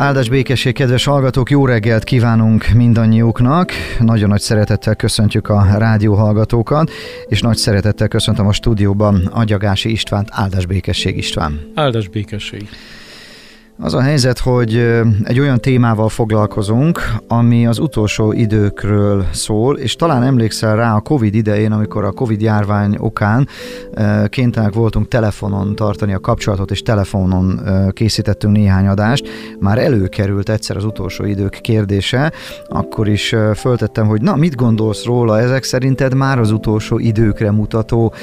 Áldás 0.00 0.28
békesség, 0.28 0.74
kedves 0.74 1.04
hallgatók, 1.04 1.50
jó 1.50 1.66
reggelt 1.66 2.04
kívánunk 2.04 2.68
mindannyiuknak. 2.74 3.72
Nagyon 3.98 4.28
nagy 4.28 4.40
szeretettel 4.40 4.94
köszöntjük 4.94 5.48
a 5.48 5.66
rádió 5.78 6.14
hallgatókat, 6.14 6.90
és 7.26 7.40
nagy 7.40 7.56
szeretettel 7.56 8.08
köszöntöm 8.08 8.46
a 8.46 8.52
stúdióban 8.52 9.26
Agyagási 9.26 9.90
Istvánt, 9.90 10.28
Áldás 10.30 10.66
békesség 10.66 11.16
István. 11.16 11.60
Áldás 11.74 12.08
békesség. 12.08 12.68
Az 13.82 13.94
a 13.94 14.00
helyzet, 14.00 14.38
hogy 14.38 15.00
egy 15.22 15.40
olyan 15.40 15.60
témával 15.60 16.08
foglalkozunk, 16.08 17.00
ami 17.28 17.66
az 17.66 17.78
utolsó 17.78 18.32
időkről 18.32 19.24
szól, 19.32 19.78
és 19.78 19.96
talán 19.96 20.22
emlékszel 20.22 20.76
rá 20.76 20.94
a 20.94 21.00
Covid 21.00 21.34
idején, 21.34 21.72
amikor 21.72 22.04
a 22.04 22.12
Covid 22.12 22.40
járvány 22.40 22.96
okán 22.98 23.48
kénytelenek 24.28 24.74
voltunk 24.74 25.08
telefonon 25.08 25.74
tartani 25.74 26.12
a 26.12 26.20
kapcsolatot, 26.20 26.70
és 26.70 26.82
telefonon 26.82 27.60
készítettünk 27.92 28.56
néhány 28.56 28.86
adást. 28.86 29.28
Már 29.60 29.78
előkerült 29.78 30.48
egyszer 30.48 30.76
az 30.76 30.84
utolsó 30.84 31.24
idők 31.24 31.58
kérdése, 31.60 32.32
akkor 32.68 33.08
is 33.08 33.34
föltettem, 33.56 34.06
hogy 34.06 34.22
na, 34.22 34.36
mit 34.36 34.54
gondolsz 34.54 35.04
róla, 35.04 35.40
ezek 35.40 35.62
szerinted 35.62 36.14
már 36.14 36.38
az 36.38 36.50
utolsó 36.50 36.98
időkre 36.98 37.50
mutató 37.50 38.14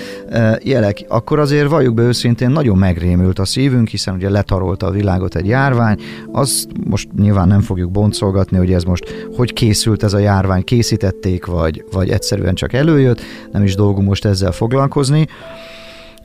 jelek. 0.63 1.05
Akkor 1.07 1.39
azért 1.39 1.69
valljuk 1.69 1.93
be 1.93 2.01
őszintén, 2.01 2.49
nagyon 2.49 2.77
megrémült 2.77 3.39
a 3.39 3.45
szívünk, 3.45 3.87
hiszen 3.87 4.13
ugye 4.13 4.29
letarolta 4.29 4.85
a 4.85 4.91
világot 4.91 5.35
egy 5.35 5.45
járvány, 5.47 5.99
azt 6.31 6.67
most 6.83 7.07
nyilván 7.17 7.47
nem 7.47 7.61
fogjuk 7.61 7.91
boncolgatni, 7.91 8.57
hogy 8.57 8.73
ez 8.73 8.83
most 8.83 9.27
hogy 9.35 9.53
készült 9.53 10.03
ez 10.03 10.13
a 10.13 10.17
járvány, 10.17 10.63
készítették, 10.63 11.45
vagy, 11.45 11.83
vagy 11.91 12.09
egyszerűen 12.09 12.55
csak 12.55 12.73
előjött, 12.73 13.21
nem 13.51 13.63
is 13.63 13.75
dolgunk 13.75 14.07
most 14.07 14.25
ezzel 14.25 14.51
foglalkozni. 14.51 15.27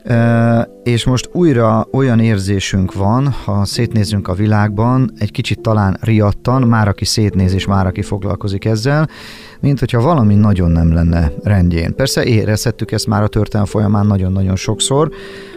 E, 0.03 0.69
és 0.83 1.05
most 1.05 1.29
újra 1.31 1.87
olyan 1.91 2.19
érzésünk 2.19 2.93
van, 2.93 3.31
ha 3.31 3.65
szétnézünk 3.65 4.27
a 4.27 4.33
világban, 4.33 5.11
egy 5.17 5.31
kicsit 5.31 5.61
talán 5.61 5.97
riadtan, 6.01 6.61
már 6.61 6.87
aki 6.87 7.05
szétnéz 7.05 7.53
és 7.53 7.65
már 7.65 7.87
aki 7.87 8.01
foglalkozik 8.01 8.65
ezzel, 8.65 9.09
mint 9.63 9.79
hogyha 9.79 10.01
valami 10.01 10.35
nagyon 10.35 10.71
nem 10.71 10.93
lenne 10.93 11.31
rendjén. 11.43 11.95
Persze 11.95 12.23
érezhettük 12.23 12.91
ezt 12.91 13.07
már 13.07 13.23
a 13.23 13.27
történelem 13.27 13.71
folyamán 13.71 14.05
nagyon-nagyon 14.05 14.55
sokszor, 14.55 15.11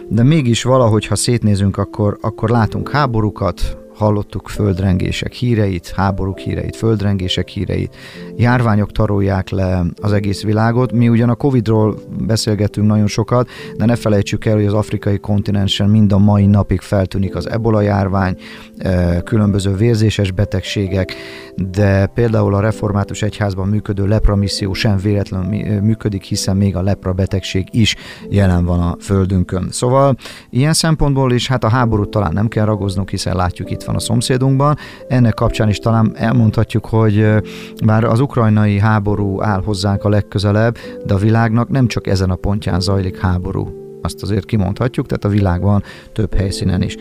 de 0.09 0.23
mégis 0.23 0.63
valahogy, 0.63 1.05
ha 1.05 1.15
szétnézünk, 1.15 1.77
akkor, 1.77 2.17
akkor 2.21 2.49
látunk 2.49 2.89
háborúkat, 2.89 3.77
hallottuk 3.97 4.49
földrengések 4.49 5.33
híreit, 5.33 5.93
háborúk 5.95 6.37
híreit, 6.37 6.75
földrengések 6.75 7.47
híreit, 7.47 7.95
járványok 8.35 8.91
tarolják 8.91 9.49
le 9.49 9.85
az 10.01 10.13
egész 10.13 10.43
világot. 10.43 10.91
Mi 10.91 11.09
ugyan 11.09 11.29
a 11.29 11.35
Covid-ról 11.35 11.97
beszélgetünk 12.19 12.87
nagyon 12.87 13.07
sokat, 13.07 13.49
de 13.77 13.85
ne 13.85 13.95
felejtsük 13.95 14.45
el, 14.45 14.55
hogy 14.55 14.65
az 14.65 14.73
afrikai 14.73 15.19
kontinensen 15.19 15.89
mind 15.89 16.11
a 16.11 16.17
mai 16.17 16.45
napig 16.45 16.81
feltűnik 16.81 17.35
az 17.35 17.49
ebola 17.49 17.81
járvány, 17.81 18.37
eh, 18.77 19.17
különböző 19.23 19.75
vérzéses 19.75 20.31
betegségek, 20.31 21.13
de 21.55 22.05
például 22.05 22.55
a 22.55 22.59
református 22.59 23.21
egyházban 23.21 23.67
működő 23.67 24.07
lepramisszió 24.07 24.73
sem 24.73 24.97
véletlenül 24.97 25.61
eh, 25.61 25.79
működik, 25.81 26.23
hiszen 26.23 26.57
még 26.57 26.75
a 26.75 26.81
lepra 26.81 27.13
betegség 27.13 27.67
is 27.71 27.95
jelen 28.29 28.65
van 28.65 28.79
a 28.79 28.95
földünkön. 28.99 29.67
Szóval 29.71 30.15
ilyen 30.49 30.73
szempontból 30.73 31.33
is 31.33 31.47
hát 31.47 31.63
a 31.63 31.69
háborút 31.69 32.09
talán 32.09 32.33
nem 32.33 32.47
kell 32.47 32.65
ragoznunk, 32.65 33.09
hiszen 33.09 33.35
látjuk 33.35 33.71
itt 33.71 33.85
van 33.87 33.95
a 33.95 33.99
szomszédunkban. 33.99 34.77
Ennek 35.07 35.33
kapcsán 35.33 35.69
is 35.69 35.77
talán 35.77 36.11
elmondhatjuk, 36.15 36.85
hogy 36.85 37.25
bár 37.85 38.03
az 38.03 38.19
ukrajnai 38.19 38.79
háború 38.79 39.41
áll 39.41 39.61
hozzánk 39.63 40.03
a 40.03 40.09
legközelebb, 40.09 40.77
de 41.05 41.13
a 41.13 41.17
világnak 41.17 41.69
nem 41.69 41.87
csak 41.87 42.07
ezen 42.07 42.29
a 42.29 42.35
pontján 42.35 42.79
zajlik 42.79 43.19
háború. 43.19 43.85
Azt 44.01 44.21
azért 44.21 44.45
kimondhatjuk, 44.45 45.05
tehát 45.05 45.25
a 45.25 45.29
világban 45.29 45.83
több 46.13 46.33
helyszínen 46.33 46.81
is. 46.81 46.95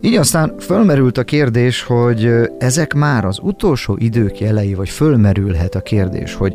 Így 0.00 0.14
aztán 0.14 0.54
fölmerült 0.58 1.18
a 1.18 1.24
kérdés, 1.24 1.82
hogy 1.82 2.30
ezek 2.58 2.94
már 2.94 3.24
az 3.24 3.38
utolsó 3.42 3.96
idők 3.98 4.40
jelei, 4.40 4.74
vagy 4.74 4.88
fölmerülhet 4.88 5.74
a 5.74 5.80
kérdés, 5.80 6.34
hogy 6.34 6.54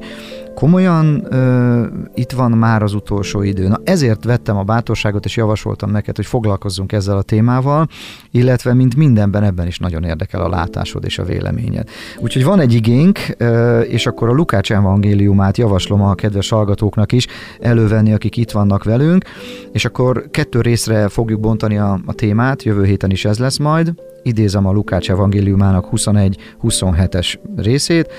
komolyan 0.58 1.28
ö, 1.30 1.86
itt 2.14 2.32
van 2.32 2.52
már 2.52 2.84
az 2.84 2.94
utolsó 2.94 3.42
idő. 3.42 3.68
Na 3.68 3.80
ezért 3.84 4.24
vettem 4.24 4.58
a 4.58 4.64
bátorságot, 4.64 5.26
és 5.26 5.38
javasoltam 5.38 5.92
neked, 5.92 6.16
hogy 6.16 6.26
foglalkozzunk 6.26 6.92
ezzel 6.92 7.18
a 7.18 7.22
témával, 7.22 7.88
illetve 8.32 8.74
mint 8.74 8.96
mindenben 8.96 9.44
ebben 9.44 9.68
is 9.68 9.80
nagyon 9.80 10.04
érdekel 10.04 10.42
a 10.42 10.50
látásod 10.50 11.04
és 11.06 11.20
a 11.20 11.24
véleményed. 11.24 11.90
Úgyhogy 12.20 12.44
van 12.44 12.60
egy 12.60 12.74
igénk, 12.74 13.20
ö, 13.38 13.80
és 13.80 14.06
akkor 14.06 14.30
a 14.30 14.34
Lukács 14.34 14.72
evangéliumát 14.72 15.58
javaslom 15.58 16.02
a 16.02 16.16
kedves 16.16 16.50
hallgatóknak 16.50 17.12
is 17.12 17.28
elővenni, 17.60 18.14
akik 18.14 18.38
itt 18.38 18.52
vannak 18.52 18.84
velünk, 18.84 19.26
és 19.72 19.86
akkor 19.86 20.28
kettő 20.32 20.62
részre 20.62 21.08
fogjuk 21.10 21.40
bontani 21.40 21.78
a, 21.78 22.00
a 22.06 22.14
témát, 22.14 22.64
jövő 22.64 22.86
héten 22.86 23.12
is 23.12 23.26
ez 23.26 23.40
lesz 23.40 23.58
majd, 23.58 23.94
idézem 24.24 24.66
a 24.66 24.72
Lukács 24.72 25.10
evangéliumának 25.10 25.88
21-27-es 25.92 27.36
részét, 27.56 28.10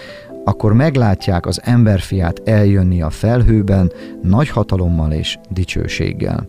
akkor 0.49 0.73
meglátják 0.73 1.47
az 1.47 1.61
emberfiát 1.65 2.43
eljönni 2.45 3.03
a 3.03 3.11
felhőben 3.11 3.93
nagy 4.23 4.49
hatalommal 4.49 5.13
és 5.13 5.39
dicsőséggel. 5.51 6.49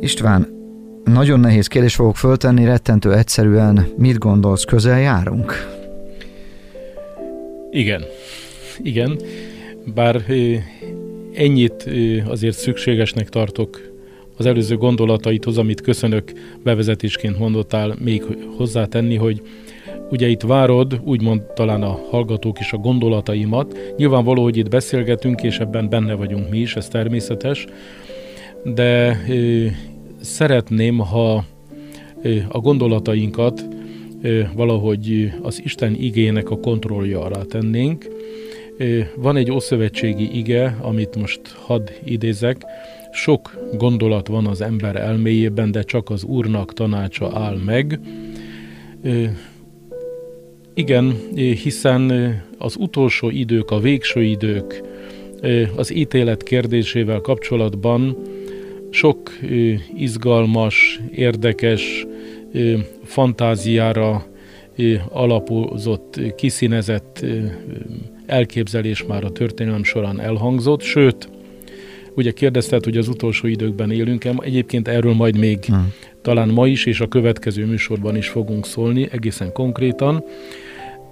István, 0.00 0.48
nagyon 1.04 1.40
nehéz 1.40 1.66
kérdés 1.66 1.94
fogok 1.94 2.16
föltenni, 2.16 2.64
rettentő 2.64 3.14
egyszerűen, 3.14 3.86
mit 3.96 4.18
gondolsz, 4.18 4.64
közel 4.64 5.00
járunk? 5.00 5.52
Igen, 7.70 8.02
igen, 8.82 9.20
bár 9.94 10.24
ennyit 11.34 11.88
azért 12.26 12.56
szükségesnek 12.56 13.28
tartok 13.28 13.80
az 14.36 14.46
előző 14.46 14.76
gondolataithoz, 14.76 15.58
amit 15.58 15.80
köszönök 15.80 16.32
bevezetésként 16.62 17.38
mondottál, 17.38 17.96
még 17.98 18.22
hozzátenni, 18.56 19.16
hogy 19.16 19.42
Ugye 20.10 20.28
itt 20.28 20.42
várod, 20.42 21.00
úgymond 21.04 21.42
talán 21.42 21.82
a 21.82 21.98
hallgatók 22.10 22.60
is 22.60 22.72
a 22.72 22.76
gondolataimat. 22.76 23.78
Nyilvánvaló, 23.96 24.42
hogy 24.42 24.56
itt 24.56 24.68
beszélgetünk, 24.68 25.42
és 25.42 25.58
ebben 25.58 25.88
benne 25.88 26.14
vagyunk 26.14 26.50
mi 26.50 26.58
is, 26.58 26.76
ez 26.76 26.88
természetes, 26.88 27.66
de 28.64 29.20
ö, 29.28 29.66
szeretném, 30.20 30.98
ha 30.98 31.44
ö, 32.22 32.36
a 32.48 32.58
gondolatainkat 32.58 33.64
ö, 34.22 34.40
valahogy 34.54 35.32
az 35.42 35.60
Isten 35.64 35.94
igének 35.94 36.50
a 36.50 36.60
kontrollja 36.60 37.20
alá 37.24 37.42
tennénk. 37.42 38.08
Ö, 38.78 39.00
van 39.16 39.36
egy 39.36 39.50
ószövetségi 39.50 40.38
ige, 40.38 40.76
amit 40.80 41.16
most 41.16 41.40
hadd 41.66 41.90
idézek, 42.04 42.64
sok 43.12 43.68
gondolat 43.78 44.26
van 44.26 44.46
az 44.46 44.60
ember 44.60 44.96
elméjében, 44.96 45.70
de 45.70 45.82
csak 45.82 46.10
az 46.10 46.24
Úrnak 46.24 46.72
tanácsa 46.72 47.30
áll 47.34 47.56
meg. 47.64 48.00
Igen, 50.80 51.16
hiszen 51.34 52.12
az 52.58 52.76
utolsó 52.78 53.30
idők, 53.30 53.70
a 53.70 53.78
végső 53.78 54.22
idők 54.22 54.82
az 55.76 55.94
ítélet 55.94 56.42
kérdésével 56.42 57.20
kapcsolatban 57.20 58.16
sok 58.90 59.30
izgalmas, 59.96 61.00
érdekes, 61.14 62.06
fantáziára 63.04 64.26
alapozott, 65.08 66.20
kiszínezett 66.36 67.24
elképzelés 68.26 69.04
már 69.04 69.24
a 69.24 69.30
történelem 69.30 69.84
során 69.84 70.20
elhangzott, 70.20 70.82
sőt, 70.82 71.28
ugye 72.14 72.30
kérdezted, 72.30 72.84
hogy 72.84 72.96
az 72.96 73.08
utolsó 73.08 73.46
időkben 73.46 73.90
élünk-e, 73.90 74.34
egyébként 74.38 74.88
erről 74.88 75.14
majd 75.14 75.38
még 75.38 75.64
hmm. 75.64 75.92
talán 76.22 76.48
ma 76.48 76.66
is, 76.66 76.86
és 76.86 77.00
a 77.00 77.08
következő 77.08 77.66
műsorban 77.66 78.16
is 78.16 78.28
fogunk 78.28 78.66
szólni, 78.66 79.08
egészen 79.10 79.52
konkrétan. 79.52 80.24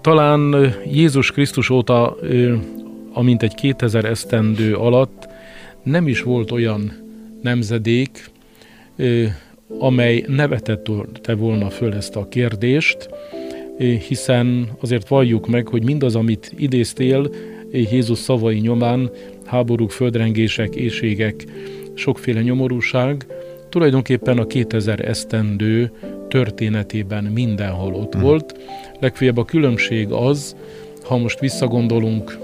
Talán 0.00 0.74
Jézus 0.90 1.30
Krisztus 1.30 1.70
óta, 1.70 2.16
amint 3.12 3.42
egy 3.42 3.54
2000 3.54 4.04
esztendő 4.04 4.74
alatt 4.74 5.28
nem 5.82 6.08
is 6.08 6.22
volt 6.22 6.50
olyan 6.50 6.92
nemzedék, 7.42 8.30
amely 9.78 10.24
nevetette 10.26 11.34
volna 11.34 11.70
föl 11.70 11.94
ezt 11.94 12.16
a 12.16 12.28
kérdést, 12.28 13.08
hiszen 14.08 14.68
azért 14.80 15.08
valljuk 15.08 15.46
meg, 15.46 15.68
hogy 15.68 15.84
mindaz, 15.84 16.14
amit 16.14 16.52
idéztél 16.56 17.30
Jézus 17.72 18.18
szavai 18.18 18.58
nyomán, 18.58 19.10
háborúk, 19.44 19.90
földrengések, 19.90 20.74
éjségek, 20.74 21.44
sokféle 21.94 22.42
nyomorúság, 22.42 23.26
tulajdonképpen 23.68 24.38
a 24.38 24.46
2000 24.46 25.08
esztendő 25.08 25.90
történetében 26.28 27.24
mindenhol 27.24 27.94
ott 27.94 28.12
hmm. 28.12 28.22
volt. 28.22 28.60
Legfeljebb 29.00 29.36
a 29.36 29.44
különbség 29.44 30.10
az, 30.10 30.56
ha 31.02 31.16
most 31.16 31.40
visszagondolunk 31.40 32.38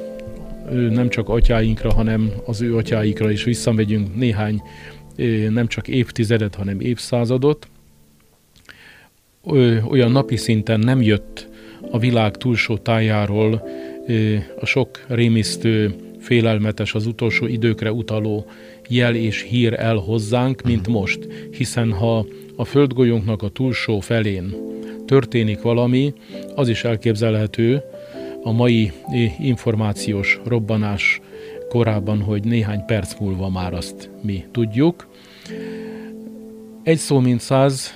nem 0.71 1.09
csak 1.09 1.29
atyáinkra, 1.29 1.93
hanem 1.93 2.33
az 2.45 2.63
ő 2.63 2.77
atyáikra 2.77 3.31
is 3.31 3.45
visszamegyünk 3.45 4.17
néhány 4.17 4.63
nem 5.51 5.67
csak 5.67 5.89
évtizedet, 5.89 6.55
hanem 6.55 6.81
évszázadot, 6.81 7.69
olyan 9.89 10.11
napi 10.11 10.37
szinten 10.37 10.81
nem 10.81 11.03
jött 11.03 11.49
a 11.91 11.99
világ 11.99 12.37
túlsó 12.37 12.77
tájáról 12.77 13.69
a 14.61 14.67
sok 14.67 15.05
rémisztő, 15.09 15.95
félelmetes, 16.19 16.95
az 16.95 17.07
utolsó 17.07 17.47
időkre 17.47 17.93
utaló 17.93 18.47
jel 18.89 19.15
és 19.15 19.43
hír 19.43 19.73
el 19.73 19.97
hozzánk, 19.97 20.63
mint 20.63 20.85
hmm. 20.85 20.95
most. 20.95 21.29
Hiszen 21.51 21.93
ha 21.93 22.27
a 22.56 22.65
földgolyónknak 22.65 23.43
a 23.43 23.49
túlsó 23.49 24.01
felén 24.01 24.55
történik 25.06 25.62
valami, 25.62 26.12
az 26.55 26.69
is 26.69 26.85
elképzelhető 26.85 27.83
a 28.43 28.53
mai 28.53 28.93
információs 29.39 30.41
robbanás 30.45 31.21
korában, 31.69 32.21
hogy 32.21 32.45
néhány 32.45 32.85
perc 32.85 33.19
múlva 33.21 33.49
már 33.49 33.75
azt 33.75 34.11
mi 34.23 34.45
tudjuk. 34.51 35.09
Egy 36.83 36.99
szó 36.99 37.19
mint 37.19 37.41
száz, 37.41 37.95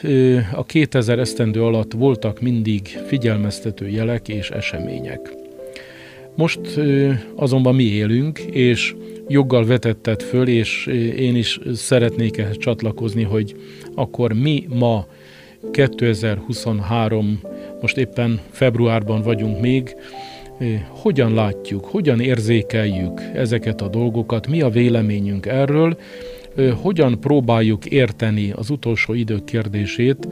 a 0.52 0.64
2000 0.64 1.19
esztendő 1.19 1.62
alatt 1.62 1.93
voltak 1.93 2.40
mindig 2.40 2.87
figyelmeztető 2.87 3.88
jelek 3.88 4.28
és 4.28 4.50
események. 4.50 5.32
Most 6.34 6.60
azonban 7.34 7.75
mi 7.75 7.82
élünk, 7.82 8.38
és 8.38 8.94
joggal 9.28 9.66
vetetted 9.66 10.22
föl, 10.22 10.48
és 10.48 10.86
én 11.16 11.36
is 11.36 11.60
szeretnék 11.75 12.36
ehhez 12.36 12.56
csatlakozni, 12.58 13.22
hogy 13.22 13.56
akkor 13.94 14.32
mi 14.32 14.66
ma 14.69 15.06
2023, 15.70 17.40
most 17.80 17.96
éppen 17.96 18.40
februárban 18.50 19.22
vagyunk 19.22 19.60
még, 19.60 19.96
hogyan 20.88 21.34
látjuk, 21.34 21.84
hogyan 21.84 22.20
érzékeljük 22.20 23.20
ezeket 23.34 23.80
a 23.80 23.88
dolgokat, 23.88 24.46
mi 24.46 24.60
a 24.60 24.69
véleményünk 24.69 25.46
erről, 25.46 25.98
hogyan 26.82 27.20
próbáljuk 27.20 27.86
érteni 27.86 28.52
az 28.56 28.70
utolsó 28.70 29.14
idők 29.14 29.44
kérdését, 29.44 30.28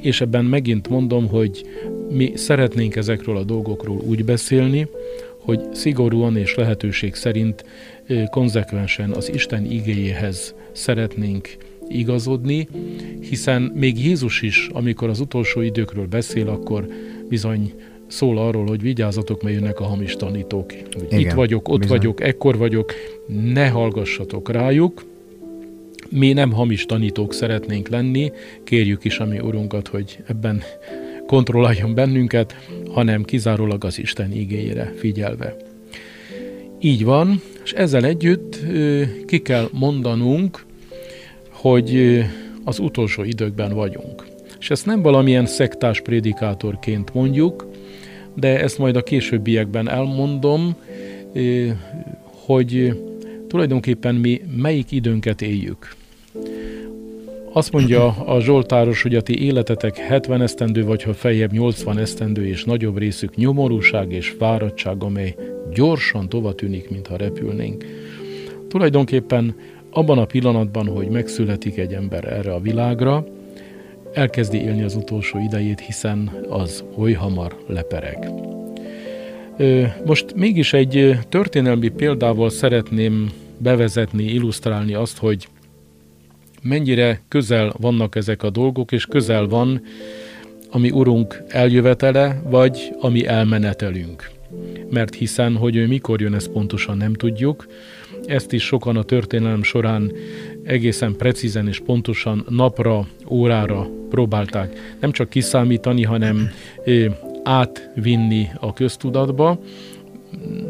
és 0.00 0.20
ebben 0.20 0.44
megint 0.44 0.88
mondom, 0.88 1.28
hogy 1.28 1.64
mi 2.10 2.32
szeretnénk 2.34 2.96
ezekről 2.96 3.36
a 3.36 3.44
dolgokról 3.44 4.00
úgy 4.06 4.24
beszélni, 4.24 4.88
hogy 5.44 5.60
szigorúan 5.72 6.36
és 6.36 6.54
lehetőség 6.54 7.14
szerint 7.14 7.64
konzekvensen 8.30 9.10
az 9.10 9.32
Isten 9.32 9.64
igéjéhez 9.64 10.54
szeretnénk 10.72 11.56
igazodni, 11.88 12.68
hiszen 13.20 13.62
még 13.62 14.04
Jézus 14.04 14.42
is, 14.42 14.68
amikor 14.72 15.08
az 15.08 15.20
utolsó 15.20 15.60
időkről 15.60 16.06
beszél, 16.06 16.48
akkor 16.48 16.86
bizony 17.28 17.72
szól 18.06 18.38
arról, 18.38 18.66
hogy 18.66 18.82
vigyázzatok, 18.82 19.42
mert 19.42 19.54
jönnek 19.54 19.80
a 19.80 19.84
hamis 19.84 20.16
tanítók. 20.16 20.72
Hogy 20.92 21.06
Igen, 21.06 21.20
itt 21.20 21.32
vagyok, 21.32 21.68
ott 21.68 21.78
bizony. 21.78 21.96
vagyok, 21.96 22.20
ekkor 22.20 22.56
vagyok, 22.56 22.92
ne 23.52 23.68
hallgassatok 23.68 24.50
rájuk. 24.50 25.04
Mi 26.10 26.32
nem 26.32 26.52
hamis 26.52 26.86
tanítók 26.86 27.32
szeretnénk 27.32 27.88
lenni, 27.88 28.32
kérjük 28.64 29.04
is 29.04 29.18
a 29.18 29.24
mi 29.24 29.38
Urunkat, 29.38 29.88
hogy 29.88 30.18
ebben 30.26 30.62
kontrolláljon 31.26 31.94
bennünket, 31.94 32.56
hanem 32.90 33.22
kizárólag 33.22 33.84
az 33.84 33.98
Isten 33.98 34.32
igényére 34.32 34.92
figyelve. 34.96 35.56
Így 36.80 37.04
van, 37.04 37.40
és 37.64 37.72
ezzel 37.72 38.04
együtt 38.04 38.58
ki 39.26 39.38
kell 39.38 39.68
mondanunk, 39.72 40.64
hogy 41.50 42.24
az 42.64 42.78
utolsó 42.78 43.22
időkben 43.22 43.74
vagyunk. 43.74 44.26
És 44.60 44.70
ezt 44.70 44.86
nem 44.86 45.02
valamilyen 45.02 45.46
szektás 45.46 46.00
prédikátorként 46.00 47.14
mondjuk, 47.14 47.70
de 48.34 48.60
ezt 48.60 48.78
majd 48.78 48.96
a 48.96 49.02
későbbiekben 49.02 49.88
elmondom, 49.88 50.76
hogy 52.30 53.00
tulajdonképpen 53.48 54.14
mi 54.14 54.40
melyik 54.56 54.92
időnket 54.92 55.42
éljük. 55.42 55.94
Azt 57.56 57.72
mondja 57.72 58.06
a 58.06 58.40
Zsoltáros, 58.40 59.02
hogy 59.02 59.14
a 59.14 59.20
ti 59.20 59.44
életetek 59.44 59.96
70 59.96 60.42
esztendő, 60.42 60.84
vagy 60.84 61.02
ha 61.02 61.14
feljebb 61.14 61.52
80 61.52 61.98
esztendő, 61.98 62.46
és 62.46 62.64
nagyobb 62.64 62.98
részük 62.98 63.36
nyomorúság 63.36 64.12
és 64.12 64.28
fáradtság, 64.28 65.02
amely 65.02 65.34
gyorsan 65.72 66.28
tova 66.28 66.54
tűnik, 66.54 66.90
mintha 66.90 67.16
repülnénk. 67.16 67.84
Tulajdonképpen 68.68 69.54
abban 69.90 70.18
a 70.18 70.24
pillanatban, 70.24 70.86
hogy 70.86 71.08
megszületik 71.08 71.78
egy 71.78 71.92
ember 71.92 72.24
erre 72.24 72.52
a 72.52 72.60
világra, 72.60 73.26
elkezdi 74.12 74.58
élni 74.58 74.82
az 74.82 74.94
utolsó 74.94 75.38
idejét, 75.38 75.80
hiszen 75.80 76.30
az 76.48 76.84
oly 76.96 77.12
hamar 77.12 77.56
lepereg. 77.66 78.30
Most 80.04 80.34
mégis 80.34 80.72
egy 80.72 81.18
történelmi 81.28 81.88
példával 81.88 82.50
szeretném 82.50 83.32
bevezetni, 83.58 84.24
illusztrálni 84.24 84.94
azt, 84.94 85.18
hogy 85.18 85.48
mennyire 86.64 87.20
közel 87.28 87.72
vannak 87.78 88.16
ezek 88.16 88.42
a 88.42 88.50
dolgok, 88.50 88.92
és 88.92 89.06
közel 89.06 89.46
van 89.46 89.82
ami 90.74 90.90
Urunk 90.90 91.42
eljövetele, 91.48 92.42
vagy 92.44 92.94
ami 93.00 93.26
elmenetelünk. 93.26 94.30
Mert 94.90 95.14
hiszen, 95.14 95.56
hogy 95.56 95.76
ő 95.76 95.86
mikor 95.86 96.20
jön, 96.20 96.34
ezt 96.34 96.48
pontosan 96.48 96.96
nem 96.96 97.14
tudjuk. 97.14 97.66
Ezt 98.24 98.52
is 98.52 98.62
sokan 98.62 98.96
a 98.96 99.02
történelem 99.02 99.62
során 99.62 100.12
egészen 100.62 101.16
precízen 101.16 101.68
és 101.68 101.80
pontosan 101.80 102.44
napra, 102.48 103.06
órára 103.28 103.88
próbálták 104.10 104.96
nem 105.00 105.12
csak 105.12 105.28
kiszámítani, 105.28 106.02
hanem 106.02 106.50
átvinni 107.42 108.48
a 108.60 108.72
köztudatba, 108.72 109.58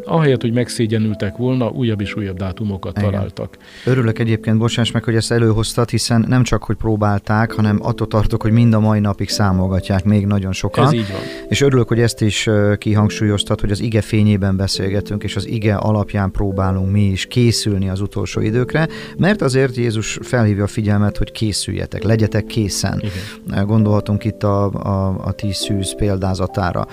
ahelyett, 0.05 0.41
hogy 0.41 0.53
megszégyenültek 0.53 1.37
volna, 1.37 1.69
újabb 1.69 2.01
és 2.01 2.15
újabb 2.15 2.37
dátumokat 2.37 2.97
Igen. 2.97 3.11
találtak. 3.11 3.57
Örülök 3.85 4.19
egyébként, 4.19 4.57
bocsáss 4.57 4.91
meg, 4.91 5.03
hogy 5.03 5.15
ezt 5.15 5.31
előhoztad, 5.31 5.89
hiszen 5.89 6.25
nem 6.27 6.43
csak, 6.43 6.63
hogy 6.63 6.75
próbálták, 6.75 7.51
hanem 7.51 7.79
attól 7.81 8.07
tartok, 8.07 8.41
hogy 8.41 8.51
mind 8.51 8.73
a 8.73 8.79
mai 8.79 8.99
napig 8.99 9.29
számolgatják 9.29 10.03
még 10.03 10.25
nagyon 10.25 10.51
sokan. 10.51 10.85
Ez 10.85 10.93
így 10.93 11.11
van. 11.11 11.21
És 11.49 11.61
örülök, 11.61 11.87
hogy 11.87 11.99
ezt 11.99 12.21
is 12.21 12.49
kihangsúlyoztad, 12.77 13.59
hogy 13.59 13.71
az 13.71 13.79
ige 13.79 14.01
fényében 14.01 14.57
beszélgetünk, 14.57 15.23
és 15.23 15.35
az 15.35 15.47
ige 15.47 15.75
alapján 15.75 16.31
próbálunk 16.31 16.91
mi 16.91 17.01
is 17.01 17.25
készülni 17.25 17.89
az 17.89 18.01
utolsó 18.01 18.41
időkre, 18.41 18.87
mert 19.17 19.41
azért 19.41 19.75
Jézus 19.75 20.19
felhívja 20.21 20.63
a 20.63 20.67
figyelmet, 20.67 21.17
hogy 21.17 21.31
készüljetek, 21.31 22.03
legyetek 22.03 22.45
készen. 22.45 23.01
Igen. 23.47 23.65
Gondolhatunk 23.65 24.23
itt 24.23 24.43
a, 24.43 24.65
a, 24.73 25.15
a 25.25 25.31
tíz 25.31 25.55
szűz 25.55 25.95
példázatára. 25.95 26.87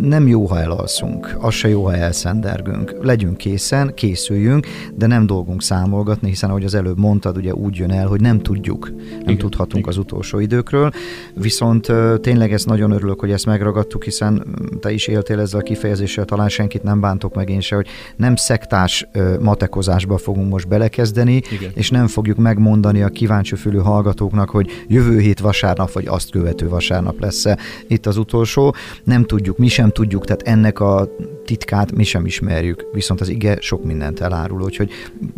Nem 0.00 0.28
jó, 0.28 0.46
ha 0.46 0.60
elalszunk 0.60 1.23
az 1.38 1.54
se 1.54 1.68
jó, 1.68 1.84
ha 1.84 1.94
elszendergünk. 1.94 2.94
Legyünk 3.02 3.36
készen, 3.36 3.94
készüljünk, 3.94 4.66
de 4.94 5.06
nem 5.06 5.26
dolgunk 5.26 5.62
számolgatni, 5.62 6.28
hiszen 6.28 6.50
ahogy 6.50 6.64
az 6.64 6.74
előbb 6.74 6.98
mondtad, 6.98 7.36
ugye 7.36 7.52
úgy 7.54 7.76
jön 7.76 7.90
el, 7.90 8.06
hogy 8.06 8.20
nem 8.20 8.40
tudjuk, 8.40 8.90
nem 9.10 9.20
Igen. 9.20 9.38
tudhatunk 9.38 9.76
Igen. 9.76 9.88
az 9.88 9.96
utolsó 9.96 10.38
időkről. 10.38 10.90
Viszont 11.34 11.92
tényleg 12.20 12.52
ezt 12.52 12.66
nagyon 12.66 12.90
örülök, 12.90 13.20
hogy 13.20 13.30
ezt 13.30 13.46
megragadtuk, 13.46 14.04
hiszen 14.04 14.44
te 14.80 14.92
is 14.92 15.06
éltél 15.06 15.40
ezzel 15.40 15.60
a 15.60 15.62
kifejezéssel, 15.62 16.24
talán 16.24 16.48
senkit 16.48 16.82
nem 16.82 17.00
bántok 17.00 17.34
meg 17.34 17.48
én 17.48 17.60
se, 17.60 17.74
hogy 17.74 17.86
nem 18.16 18.36
szektás 18.36 19.08
matekozásba 19.40 20.18
fogunk 20.18 20.50
most 20.50 20.68
belekezdeni, 20.68 21.42
Igen. 21.52 21.70
és 21.74 21.90
nem 21.90 22.06
fogjuk 22.06 22.36
megmondani 22.36 23.02
a 23.02 23.08
kíváncsi 23.08 23.54
fülű 23.54 23.78
hallgatóknak, 23.78 24.50
hogy 24.50 24.70
jövő 24.88 25.18
hét 25.18 25.40
vasárnap, 25.40 25.92
vagy 25.92 26.06
azt 26.06 26.30
követő 26.30 26.68
vasárnap 26.68 27.20
lesz 27.20 27.44
itt 27.88 28.06
az 28.06 28.16
utolsó. 28.16 28.74
Nem 29.04 29.24
tudjuk, 29.24 29.58
mi 29.58 29.68
sem 29.68 29.90
tudjuk, 29.90 30.24
tehát 30.24 30.42
ennek 30.42 30.80
a 30.80 31.13
titkát 31.44 31.92
mi 31.92 32.04
sem 32.04 32.26
ismerjük, 32.26 32.86
viszont 32.92 33.20
az 33.20 33.28
ige 33.28 33.56
sok 33.60 33.84
mindent 33.84 34.20
elárul, 34.20 34.62
úgyhogy 34.62 34.90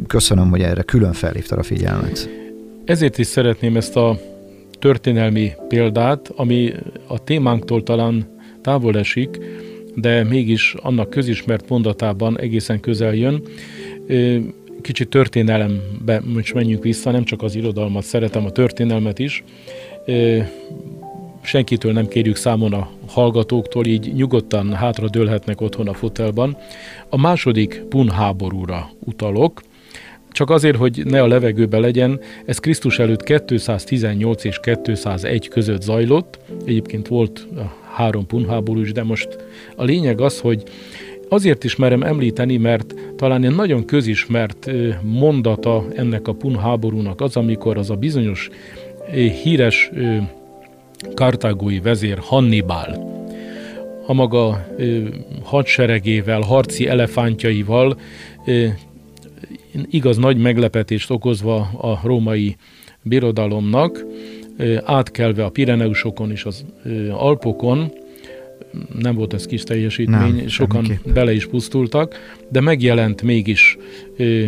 köszönöm, 0.07 0.51
hogy 0.51 0.61
erre 0.61 0.83
külön 0.83 1.13
felhívtad 1.13 1.59
a 1.59 1.63
figyelmet. 1.63 2.29
Ezért 2.85 3.19
is 3.19 3.27
szeretném 3.27 3.77
ezt 3.77 3.97
a 3.97 4.19
történelmi 4.79 5.53
példát, 5.69 6.33
ami 6.37 6.73
a 7.07 7.25
témánktól 7.25 7.83
talán 7.83 8.27
távol 8.63 8.99
esik, 8.99 9.39
de 9.95 10.25
mégis 10.25 10.75
annak 10.75 11.11
közismert 11.11 11.69
mondatában 11.69 12.39
egészen 12.41 12.81
közel 12.81 13.15
jön. 13.15 13.43
Kicsit 14.81 15.09
történelembe 15.09 16.23
most 16.25 16.55
menjünk 16.55 16.83
vissza, 16.83 17.11
nem 17.11 17.25
csak 17.25 17.43
az 17.43 17.55
irodalmat, 17.55 18.03
szeretem 18.03 18.45
a 18.45 18.51
történelmet 18.51 19.19
is 19.19 19.45
senkitől 21.47 21.93
nem 21.93 22.09
kérjük 22.09 22.37
számon 22.37 22.73
a 22.73 22.89
hallgatóktól, 23.07 23.87
így 23.87 24.13
nyugodtan 24.15 24.75
hátra 24.75 25.09
dőlhetnek 25.09 25.61
otthon 25.61 25.89
a 25.89 25.95
fotelban. 25.95 26.57
A 27.09 27.21
második 27.21 27.83
pun 27.89 28.11
háborúra 28.11 28.91
utalok, 29.05 29.61
csak 30.31 30.51
azért, 30.51 30.77
hogy 30.77 31.03
ne 31.05 31.23
a 31.23 31.27
levegőbe 31.27 31.79
legyen, 31.79 32.21
ez 32.47 32.59
Krisztus 32.59 32.99
előtt 32.99 33.23
218 33.23 34.45
és 34.45 34.61
201 34.61 35.49
között 35.49 35.83
zajlott, 35.83 36.39
egyébként 36.65 37.09
volt 37.09 37.47
három 37.95 38.27
punháború 38.27 38.81
is, 38.81 38.93
de 38.93 39.03
most 39.03 39.29
a 39.77 39.85
lényeg 39.85 40.21
az, 40.21 40.41
hogy 40.41 40.63
azért 41.29 41.65
is 41.65 41.77
merem 41.77 42.03
említeni, 42.03 42.57
mert 42.57 42.95
talán 43.17 43.45
egy 43.45 43.55
nagyon 43.55 43.85
közismert 43.85 44.71
mondata 45.03 45.87
ennek 45.95 46.29
a 46.29 46.35
punháborúnak 46.35 47.21
az, 47.21 47.37
amikor 47.37 47.77
az 47.79 47.91
a 47.91 47.95
bizonyos 47.95 48.51
híres 49.43 49.91
kartágói 51.15 51.81
vezér 51.81 52.19
Hannibal 52.19 53.15
a 54.07 54.13
maga 54.13 54.67
ö, 54.77 54.99
hadseregével, 55.43 56.41
harci 56.41 56.89
elefántjaival 56.89 57.99
ö, 58.47 58.67
igaz 59.91 60.17
nagy 60.17 60.37
meglepetést 60.37 61.11
okozva 61.11 61.57
a 61.61 62.01
római 62.03 62.57
birodalomnak, 63.03 64.05
ö, 64.57 64.77
átkelve 64.85 65.45
a 65.45 65.51
Pireneusokon 65.51 66.31
és 66.31 66.45
az 66.45 66.65
ö, 66.85 67.11
Alpokon, 67.11 67.93
nem 68.99 69.15
volt 69.15 69.35
ez 69.35 69.47
kis 69.47 69.63
teljesítmény, 69.63 70.35
nem, 70.35 70.49
sokan 70.49 70.85
semmiképp. 70.85 71.15
bele 71.15 71.33
is 71.33 71.47
pusztultak, 71.47 72.37
de 72.49 72.61
megjelent 72.61 73.23
mégis 73.23 73.79
ö, 74.17 74.45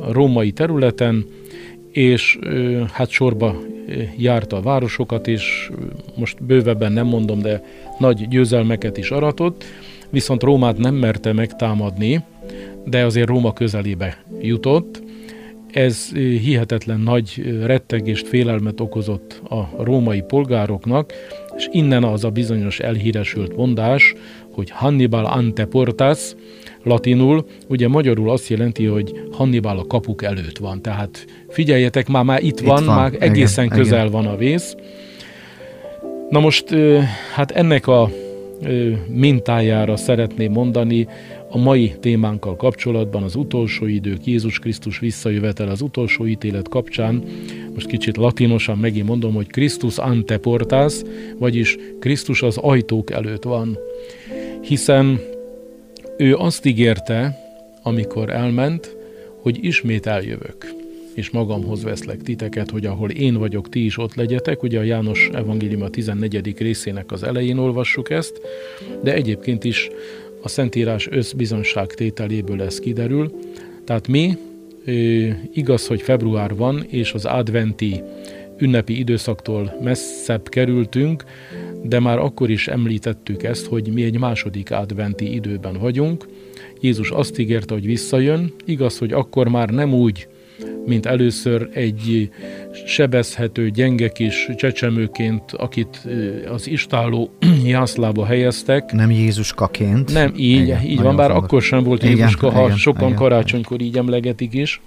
a 0.00 0.12
római 0.12 0.50
területen, 0.52 1.26
és 1.90 2.38
ö, 2.40 2.82
hát 2.92 3.08
sorba 3.08 3.56
járta 4.16 4.56
a 4.56 4.62
városokat, 4.62 5.26
és 5.26 5.70
most 6.16 6.44
bővebben 6.44 6.92
nem 6.92 7.06
mondom, 7.06 7.40
de 7.40 7.62
nagy 7.98 8.28
győzelmeket 8.28 8.96
is 8.96 9.10
aratott, 9.10 9.64
viszont 10.10 10.42
Rómát 10.42 10.78
nem 10.78 10.94
merte 10.94 11.32
megtámadni, 11.32 12.24
de 12.84 13.04
azért 13.04 13.28
Róma 13.28 13.52
közelébe 13.52 14.22
jutott. 14.40 15.02
Ez 15.72 16.12
hihetetlen 16.14 17.00
nagy 17.00 17.56
rettegést, 17.64 18.28
félelmet 18.28 18.80
okozott 18.80 19.42
a 19.48 19.82
római 19.82 20.22
polgároknak, 20.22 21.12
és 21.56 21.68
innen 21.70 22.04
az 22.04 22.24
a 22.24 22.30
bizonyos 22.30 22.78
elhíresült 22.78 23.56
mondás, 23.56 24.14
hogy 24.52 24.70
Hannibal 24.70 25.24
ante 25.24 25.64
portas, 25.64 26.34
latinul, 26.88 27.44
ugye 27.68 27.88
magyarul 27.88 28.30
azt 28.30 28.48
jelenti, 28.48 28.84
hogy 28.84 29.20
Hannibal 29.32 29.78
a 29.78 29.86
kapuk 29.86 30.22
előtt 30.22 30.58
van, 30.58 30.82
tehát 30.82 31.24
figyeljetek, 31.48 32.08
már, 32.08 32.24
már 32.24 32.42
itt, 32.42 32.60
itt 32.60 32.66
van, 32.66 32.84
van, 32.84 32.94
már 32.94 33.12
egészen 33.18 33.64
igen, 33.64 33.78
közel 33.78 34.06
igen. 34.06 34.12
van 34.12 34.26
a 34.26 34.36
vész. 34.36 34.74
Na 36.30 36.40
most, 36.40 36.74
hát 37.34 37.50
ennek 37.50 37.86
a 37.86 38.10
mintájára 39.06 39.96
szeretném 39.96 40.52
mondani 40.52 41.08
a 41.50 41.58
mai 41.58 41.94
témánkkal 42.00 42.56
kapcsolatban 42.56 43.22
az 43.22 43.34
utolsó 43.34 43.86
idők, 43.86 44.24
Jézus 44.26 44.58
Krisztus 44.58 44.98
visszajövetel 44.98 45.68
az 45.68 45.80
utolsó 45.80 46.26
ítélet 46.26 46.68
kapcsán, 46.68 47.22
most 47.74 47.86
kicsit 47.86 48.16
latinosan 48.16 48.78
megint 48.78 49.06
mondom, 49.06 49.34
hogy 49.34 49.46
Krisztus 49.46 49.98
ante 49.98 50.38
portas, 50.38 50.94
vagyis 51.38 51.76
Krisztus 52.00 52.42
az 52.42 52.56
ajtók 52.56 53.10
előtt 53.10 53.42
van. 53.42 53.78
Hiszen 54.62 55.20
ő 56.18 56.34
azt 56.34 56.66
ígérte, 56.66 57.38
amikor 57.82 58.30
elment, 58.30 58.96
hogy 59.42 59.64
ismét 59.64 60.06
eljövök, 60.06 60.74
és 61.14 61.30
magamhoz 61.30 61.82
veszlek 61.82 62.22
titeket, 62.22 62.70
hogy 62.70 62.86
ahol 62.86 63.10
én 63.10 63.34
vagyok, 63.34 63.68
ti 63.68 63.84
is 63.84 63.98
ott 63.98 64.14
legyetek. 64.14 64.62
Ugye 64.62 64.78
a 64.78 64.82
János 64.82 65.28
Evangélium 65.32 65.82
a 65.82 65.88
14. 65.88 66.58
részének 66.58 67.12
az 67.12 67.22
elején 67.22 67.58
olvassuk 67.58 68.10
ezt, 68.10 68.40
de 69.02 69.14
egyébként 69.14 69.64
is 69.64 69.90
a 70.42 70.48
Szentírás 70.48 71.08
tételéből 71.94 72.62
ez 72.62 72.80
kiderül. 72.80 73.38
Tehát 73.84 74.08
mi, 74.08 74.36
igaz, 75.52 75.86
hogy 75.86 76.02
február 76.02 76.54
van, 76.54 76.84
és 76.88 77.12
az 77.12 77.24
adventi 77.24 78.02
ünnepi 78.58 78.98
időszaktól 78.98 79.78
messzebb 79.82 80.48
kerültünk, 80.48 81.24
de 81.82 82.00
már 82.00 82.18
akkor 82.18 82.50
is 82.50 82.68
említettük 82.68 83.42
ezt, 83.42 83.66
hogy 83.66 83.92
mi 83.92 84.02
egy 84.02 84.18
második 84.18 84.70
adventi 84.70 85.34
időben 85.34 85.78
vagyunk. 85.78 86.28
Jézus 86.80 87.10
azt 87.10 87.38
ígérte, 87.38 87.74
hogy 87.74 87.86
visszajön, 87.86 88.52
igaz, 88.64 88.98
hogy 88.98 89.12
akkor 89.12 89.48
már 89.48 89.68
nem 89.68 89.94
úgy, 89.94 90.28
mint 90.86 91.06
először 91.06 91.68
egy 91.72 92.30
sebezhető, 92.86 93.70
gyenge 93.70 94.08
kis 94.08 94.48
csecsemőként, 94.56 95.52
akit 95.52 96.08
az 96.52 96.68
istáló 96.68 97.30
jászlába 97.64 98.26
helyeztek. 98.26 98.92
Nem 98.92 99.10
Jézuskaként. 99.10 100.12
Nem, 100.12 100.32
így, 100.36 100.60
igen, 100.60 100.82
így 100.84 101.00
van, 101.02 101.16
bár 101.16 101.30
akkor 101.30 101.62
sem 101.62 101.82
volt 101.82 102.02
Jézuska, 102.02 102.50
ha 102.50 102.64
igen, 102.64 102.76
sokan 102.76 103.06
igen, 103.06 103.18
karácsonykor 103.18 103.80
így 103.80 103.96
emlegetik 103.96 104.54
is 104.54 104.80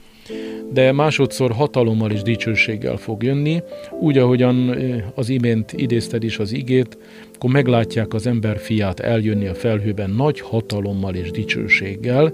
de 0.74 0.92
másodszor 0.92 1.52
hatalommal 1.52 2.12
és 2.12 2.22
dicsőséggel 2.22 2.98
fog 2.98 3.24
jönni, 3.24 3.64
úgy, 4.00 4.18
ahogyan 4.18 4.76
az 5.16 5.30
imént 5.30 5.74
idézted 5.74 6.24
is 6.24 6.38
az 6.40 6.54
igét, 6.54 6.98
akkor 7.36 7.50
meglátják 7.50 8.14
az 8.14 8.28
ember 8.28 8.58
fiát 8.58 9.00
eljönni 9.00 9.48
a 9.48 9.54
felhőben 9.54 10.10
nagy 10.10 10.40
hatalommal 10.40 11.16
és 11.16 11.32
dicsőséggel, 11.32 12.34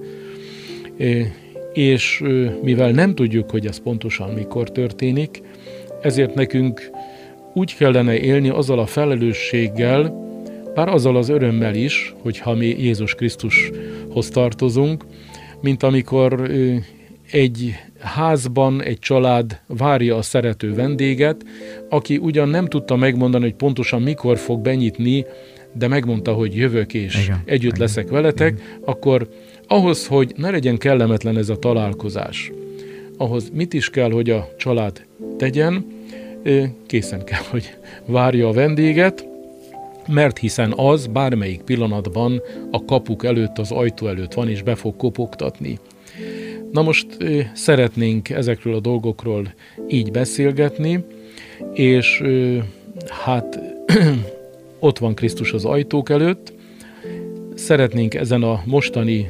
és 1.74 2.24
mivel 2.62 2.92
nem 2.92 3.16
tudjuk, 3.16 3.50
hogy 3.50 3.66
ez 3.66 3.80
pontosan 3.80 4.30
mikor 4.30 4.72
történik, 4.72 5.42
ezért 6.02 6.34
nekünk 6.34 6.90
úgy 7.54 7.76
kellene 7.76 8.20
élni 8.20 8.50
azzal 8.50 8.80
a 8.80 8.86
felelősséggel, 8.86 10.26
bár 10.76 10.88
azzal 10.88 11.16
az 11.16 11.30
örömmel 11.30 11.76
is, 11.76 12.14
hogyha 12.22 12.54
mi 12.54 12.66
Jézus 12.66 13.16
Krisztushoz 13.16 14.30
tartozunk, 14.30 15.06
mint 15.62 15.84
amikor 15.84 16.52
egy 17.32 17.76
házban 18.08 18.84
egy 18.84 19.00
család 19.00 19.60
várja 19.68 20.16
a 20.16 20.22
szerető 20.22 20.74
vendéget, 20.74 21.46
aki 21.90 22.18
ugyan 22.18 22.50
nem 22.50 22.66
tudta 22.66 22.96
megmondani, 22.96 23.44
hogy 23.44 23.56
pontosan 23.56 24.02
mikor 24.02 24.38
fog 24.38 24.62
benyitni, 24.62 25.26
de 25.74 25.88
megmondta, 25.88 26.34
hogy 26.34 26.56
jövök 26.56 26.94
és 26.94 27.24
igen, 27.24 27.42
együtt 27.46 27.76
igen, 27.76 27.80
leszek 27.80 28.10
veletek, 28.10 28.54
igen. 28.54 28.66
akkor 28.86 29.30
ahhoz, 29.68 30.08
hogy 30.08 30.34
ne 30.36 30.50
legyen 30.50 30.78
kellemetlen 30.78 31.38
ez 31.38 31.50
a 31.50 31.60
találkozás, 31.60 32.52
ahhoz 33.18 33.50
mit 33.54 33.74
is 33.74 33.90
kell, 33.90 34.12
hogy 34.12 34.30
a 34.30 34.50
család 34.58 35.06
tegyen, 35.38 35.86
készen 36.86 37.24
kell, 37.24 37.44
hogy 37.50 37.76
várja 38.06 38.48
a 38.48 38.54
vendéget, 38.54 39.26
mert 40.08 40.38
hiszen 40.38 40.74
az 40.76 41.08
bármelyik 41.08 41.62
pillanatban 41.62 42.42
a 42.72 42.86
kapuk 42.86 43.26
előtt, 43.26 43.58
az 43.58 43.72
ajtó 43.72 44.08
előtt 44.08 44.34
van, 44.34 44.50
és 44.50 44.62
be 44.62 44.76
fog 44.76 44.96
kopogtatni. 44.96 45.80
Na 46.72 46.82
most 46.82 47.08
szeretnénk 47.54 48.30
ezekről 48.30 48.76
a 48.76 48.80
dolgokról 48.80 49.54
így 49.88 50.12
beszélgetni, 50.12 51.04
és 51.74 52.24
hát 53.24 53.60
ott 54.80 54.98
van 54.98 55.16
Krisztus 55.16 55.54
az 55.54 55.66
ajtók 55.66 56.10
előtt. 56.10 56.54
Szeretnénk 57.56 58.14
ezen 58.14 58.44
a 58.44 58.62
mostani 58.66 59.28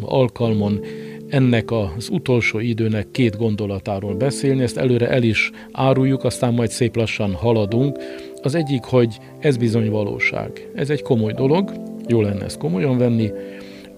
alkalmon 0.00 0.80
ennek 1.28 1.70
az 1.70 2.08
utolsó 2.10 2.58
időnek 2.58 3.10
két 3.10 3.36
gondolatáról 3.36 4.14
beszélni, 4.14 4.62
ezt 4.62 4.76
előre 4.76 5.08
el 5.08 5.22
is 5.22 5.50
áruljuk, 5.72 6.24
aztán 6.24 6.54
majd 6.54 6.70
szép 6.70 6.96
lassan 6.96 7.32
haladunk. 7.32 7.98
Az 8.42 8.54
egyik, 8.54 8.82
hogy 8.82 9.18
ez 9.38 9.56
bizony 9.56 9.90
valóság. 9.90 10.68
Ez 10.74 10.90
egy 10.90 11.02
komoly 11.02 11.32
dolog, 11.32 11.72
jó 12.08 12.20
lenne 12.20 12.44
ezt 12.44 12.58
komolyan 12.58 12.98
venni. 12.98 13.30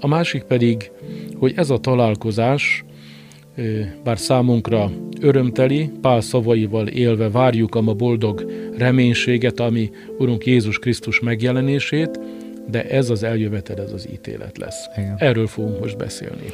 A 0.00 0.06
másik 0.06 0.42
pedig, 0.42 0.90
hogy 1.38 1.52
ez 1.56 1.70
a 1.70 1.78
találkozás, 1.78 2.84
bár 4.04 4.18
számunkra 4.18 4.90
örömteli, 5.20 5.90
Pál 6.00 6.20
szavaival 6.20 6.86
élve 6.86 7.30
várjuk 7.30 7.74
a 7.74 7.80
ma 7.80 7.94
boldog 7.94 8.52
reménységet, 8.76 9.60
ami 9.60 9.90
Urunk 10.18 10.46
Jézus 10.46 10.78
Krisztus 10.78 11.20
megjelenését, 11.20 12.20
de 12.70 12.84
ez 12.84 13.10
az 13.10 13.22
eljövetel, 13.22 13.82
ez 13.82 13.92
az 13.92 14.08
ítélet 14.12 14.58
lesz. 14.58 14.86
Igen. 14.96 15.14
Erről 15.18 15.46
fogunk 15.46 15.80
most 15.80 15.96
beszélni. 15.96 16.46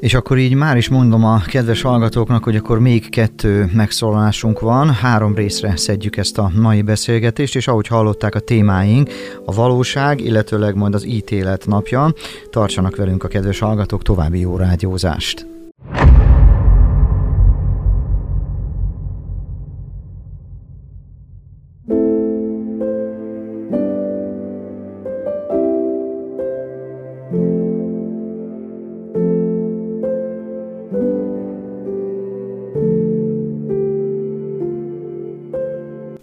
És 0.00 0.14
akkor 0.14 0.38
így 0.38 0.54
már 0.54 0.76
is 0.76 0.88
mondom 0.88 1.24
a 1.24 1.40
kedves 1.46 1.82
hallgatóknak, 1.82 2.44
hogy 2.44 2.56
akkor 2.56 2.78
még 2.78 3.08
kettő 3.08 3.70
megszólalásunk 3.74 4.60
van, 4.60 4.90
három 4.90 5.34
részre 5.34 5.76
szedjük 5.76 6.16
ezt 6.16 6.38
a 6.38 6.50
mai 6.54 6.82
beszélgetést, 6.82 7.56
és 7.56 7.68
ahogy 7.68 7.86
hallották 7.86 8.34
a 8.34 8.40
témáink, 8.40 9.10
a 9.44 9.52
valóság, 9.52 10.20
illetőleg 10.20 10.74
majd 10.74 10.94
az 10.94 11.06
ítélet 11.06 11.66
napja. 11.66 12.12
Tartsanak 12.50 12.96
velünk 12.96 13.24
a 13.24 13.28
kedves 13.28 13.58
hallgatók, 13.58 14.02
további 14.02 14.40
jó 14.40 14.56
rádiózást! 14.56 15.46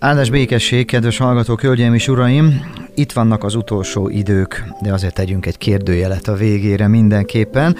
Áldás 0.04 0.30
békesség, 0.30 0.86
kedves 0.86 1.18
hallgatók, 1.18 1.62
hölgyeim 1.62 1.94
és 1.94 2.08
uraim! 2.08 2.62
Itt 2.96 3.12
vannak 3.12 3.44
az 3.44 3.56
utolsó 3.56 4.10
idők, 4.10 4.64
de 4.82 4.94
azért 4.94 5.14
tegyünk 5.14 5.46
egy 5.46 5.58
kérdőjelet 5.58 6.28
a 6.28 6.34
végére 6.36 6.88
mindenképpen 6.88 7.76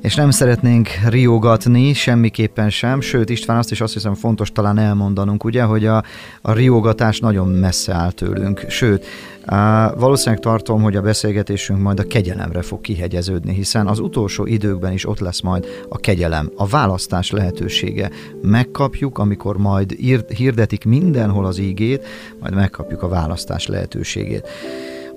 és 0.00 0.14
nem 0.14 0.30
szeretnénk 0.30 0.88
riogatni 1.08 1.92
semmiképpen 1.92 2.70
sem, 2.70 3.00
sőt 3.00 3.30
István 3.30 3.56
azt 3.56 3.70
is 3.70 3.80
azt 3.80 3.92
hiszem 3.92 4.14
fontos 4.14 4.52
talán 4.52 4.78
elmondanunk, 4.78 5.44
ugye, 5.44 5.62
hogy 5.62 5.86
a, 5.86 6.02
a 6.42 6.52
riogatás 6.52 7.20
nagyon 7.20 7.48
messze 7.48 7.92
áll 7.92 8.10
tőlünk, 8.10 8.64
sőt, 8.68 9.06
á, 9.44 9.92
valószínűleg 9.94 10.40
tartom, 10.40 10.82
hogy 10.82 10.96
a 10.96 11.00
beszélgetésünk 11.00 11.80
majd 11.80 12.00
a 12.00 12.06
kegyelemre 12.06 12.62
fog 12.62 12.80
kihegyeződni, 12.80 13.54
hiszen 13.54 13.86
az 13.86 13.98
utolsó 13.98 14.46
időkben 14.46 14.92
is 14.92 15.08
ott 15.08 15.18
lesz 15.18 15.40
majd 15.40 15.66
a 15.88 15.98
kegyelem, 15.98 16.50
a 16.56 16.66
választás 16.66 17.30
lehetősége. 17.30 18.10
Megkapjuk, 18.42 19.18
amikor 19.18 19.56
majd 19.56 19.96
hirdetik 20.36 20.84
mindenhol 20.84 21.46
az 21.46 21.58
ígét, 21.58 22.06
majd 22.40 22.54
megkapjuk 22.54 23.02
a 23.02 23.08
választás 23.08 23.66
lehetőségét. 23.66 24.48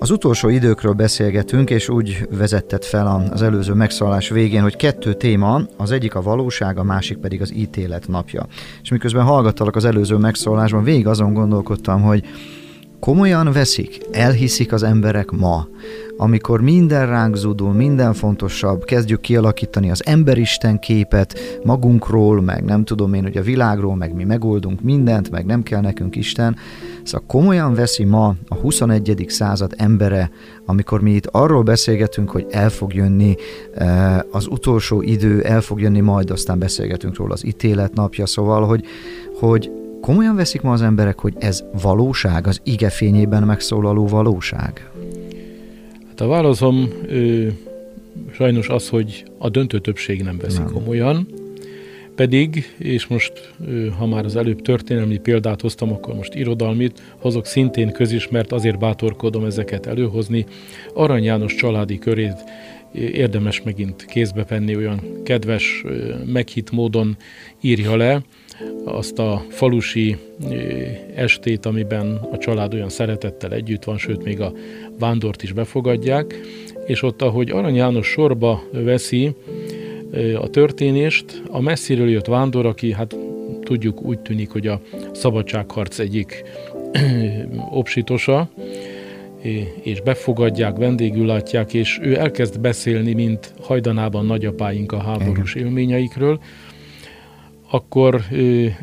Az 0.02 0.10
utolsó 0.10 0.48
időkről 0.48 0.92
beszélgetünk, 0.92 1.70
és 1.70 1.88
úgy 1.88 2.28
vezettet 2.30 2.84
fel 2.84 3.28
az 3.32 3.42
előző 3.42 3.72
megszólás 3.72 4.28
végén, 4.28 4.62
hogy 4.62 4.76
kettő 4.76 5.14
téma, 5.14 5.60
az 5.76 5.90
egyik 5.90 6.14
a 6.14 6.22
valóság, 6.22 6.78
a 6.78 6.82
másik 6.82 7.18
pedig 7.18 7.40
az 7.40 7.54
ítélet 7.54 8.08
napja. 8.08 8.46
És 8.82 8.90
miközben 8.90 9.24
hallgattalak 9.24 9.76
az 9.76 9.84
előző 9.84 10.16
megszólásban, 10.16 10.84
végig 10.84 11.06
azon 11.06 11.32
gondolkodtam, 11.32 12.02
hogy 12.02 12.24
komolyan 13.00 13.52
veszik, 13.52 14.00
elhiszik 14.12 14.72
az 14.72 14.82
emberek 14.82 15.30
ma 15.30 15.66
amikor 16.22 16.60
minden 16.60 17.06
ránk 17.06 17.36
zúdul, 17.36 17.72
minden 17.72 18.14
fontosabb, 18.14 18.84
kezdjük 18.84 19.20
kialakítani 19.20 19.90
az 19.90 20.06
emberisten 20.06 20.78
képet 20.78 21.38
magunkról, 21.64 22.40
meg 22.40 22.64
nem 22.64 22.84
tudom 22.84 23.14
én, 23.14 23.22
hogy 23.22 23.36
a 23.36 23.42
világról, 23.42 23.96
meg 23.96 24.14
mi 24.14 24.24
megoldunk 24.24 24.80
mindent, 24.82 25.30
meg 25.30 25.46
nem 25.46 25.62
kell 25.62 25.80
nekünk 25.80 26.16
Isten. 26.16 26.56
Szóval 27.02 27.26
komolyan 27.26 27.74
veszi 27.74 28.04
ma 28.04 28.34
a 28.48 28.54
21. 28.54 29.24
század 29.28 29.74
embere, 29.76 30.30
amikor 30.66 31.00
mi 31.00 31.10
itt 31.10 31.26
arról 31.26 31.62
beszélgetünk, 31.62 32.30
hogy 32.30 32.46
el 32.50 32.70
fog 32.70 32.94
jönni 32.94 33.34
eh, 33.74 34.18
az 34.30 34.46
utolsó 34.46 35.02
idő, 35.02 35.40
el 35.40 35.60
fog 35.60 35.80
jönni 35.80 36.00
majd, 36.00 36.30
aztán 36.30 36.58
beszélgetünk 36.58 37.16
róla 37.16 37.32
az 37.32 37.46
ítélet 37.46 37.94
napja, 37.94 38.26
szóval, 38.26 38.66
hogy, 38.66 38.84
hogy 39.38 39.70
komolyan 40.00 40.36
veszik 40.36 40.62
ma 40.62 40.72
az 40.72 40.82
emberek, 40.82 41.18
hogy 41.18 41.34
ez 41.38 41.64
valóság, 41.82 42.46
az 42.46 42.60
ige 42.64 42.90
fényében 42.90 43.42
megszólaló 43.42 44.06
valóság? 44.06 44.91
Hát 46.12 46.20
a 46.20 46.26
válaszom 46.26 46.88
ö, 47.06 47.46
sajnos 48.32 48.68
az, 48.68 48.88
hogy 48.88 49.24
a 49.38 49.48
döntő 49.48 49.78
többség 49.78 50.22
nem 50.22 50.38
veszi 50.38 50.58
nem. 50.58 50.72
komolyan, 50.72 51.28
pedig, 52.14 52.74
és 52.78 53.06
most, 53.06 53.54
ha 53.98 54.06
már 54.06 54.24
az 54.24 54.36
előbb 54.36 54.62
történelmi 54.62 55.18
példát 55.18 55.60
hoztam, 55.60 55.92
akkor 55.92 56.14
most 56.14 56.34
irodalmit 56.34 57.02
hozok, 57.18 57.46
szintén 57.46 57.92
közismert, 57.92 58.52
azért 58.52 58.78
bátorkodom 58.78 59.44
ezeket 59.44 59.86
előhozni. 59.86 60.46
Arany 60.94 61.24
János 61.24 61.54
családi 61.54 61.98
körét 61.98 62.44
érdemes 62.92 63.62
megint 63.62 64.04
kézbe 64.04 64.44
venni, 64.48 64.76
olyan 64.76 65.00
kedves, 65.24 65.84
meghitt 66.26 66.70
módon 66.70 67.16
írja 67.60 67.96
le, 67.96 68.22
azt 68.84 69.18
a 69.18 69.44
falusi 69.48 70.16
estét, 71.14 71.66
amiben 71.66 72.20
a 72.32 72.38
család 72.38 72.74
olyan 72.74 72.88
szeretettel 72.88 73.52
együtt 73.52 73.84
van, 73.84 73.98
sőt 73.98 74.24
még 74.24 74.40
a 74.40 74.52
vándort 74.98 75.42
is 75.42 75.52
befogadják, 75.52 76.40
és 76.86 77.02
ott, 77.02 77.22
ahogy 77.22 77.50
Arany 77.50 77.74
János 77.74 78.06
sorba 78.06 78.62
veszi 78.72 79.34
a 80.40 80.48
történést, 80.48 81.42
a 81.50 81.60
messziről 81.60 82.10
jött 82.10 82.26
vándor, 82.26 82.66
aki 82.66 82.92
hát 82.92 83.16
tudjuk 83.62 84.02
úgy 84.02 84.18
tűnik, 84.18 84.50
hogy 84.50 84.66
a 84.66 84.80
szabadságharc 85.12 85.98
egyik 85.98 86.44
obsitosa, 87.70 88.50
és 89.82 90.00
befogadják, 90.00 90.76
vendégül 90.76 91.26
látják, 91.26 91.74
és 91.74 91.98
ő 92.02 92.18
elkezd 92.18 92.60
beszélni, 92.60 93.12
mint 93.12 93.54
hajdanában 93.60 94.26
nagyapáink 94.26 94.92
a 94.92 95.02
háborús 95.02 95.54
élményeikről, 95.54 96.40
akkor 97.72 98.22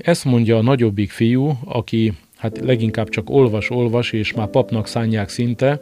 ezt 0.01 0.25
mondja 0.25 0.57
a 0.57 0.61
nagyobbik 0.61 1.09
fiú, 1.09 1.57
aki 1.65 2.13
hát 2.37 2.59
leginkább 2.63 3.09
csak 3.09 3.29
olvas-olvas, 3.29 4.11
és 4.11 4.33
már 4.33 4.47
papnak 4.47 4.87
szánják 4.87 5.29
szinte, 5.29 5.81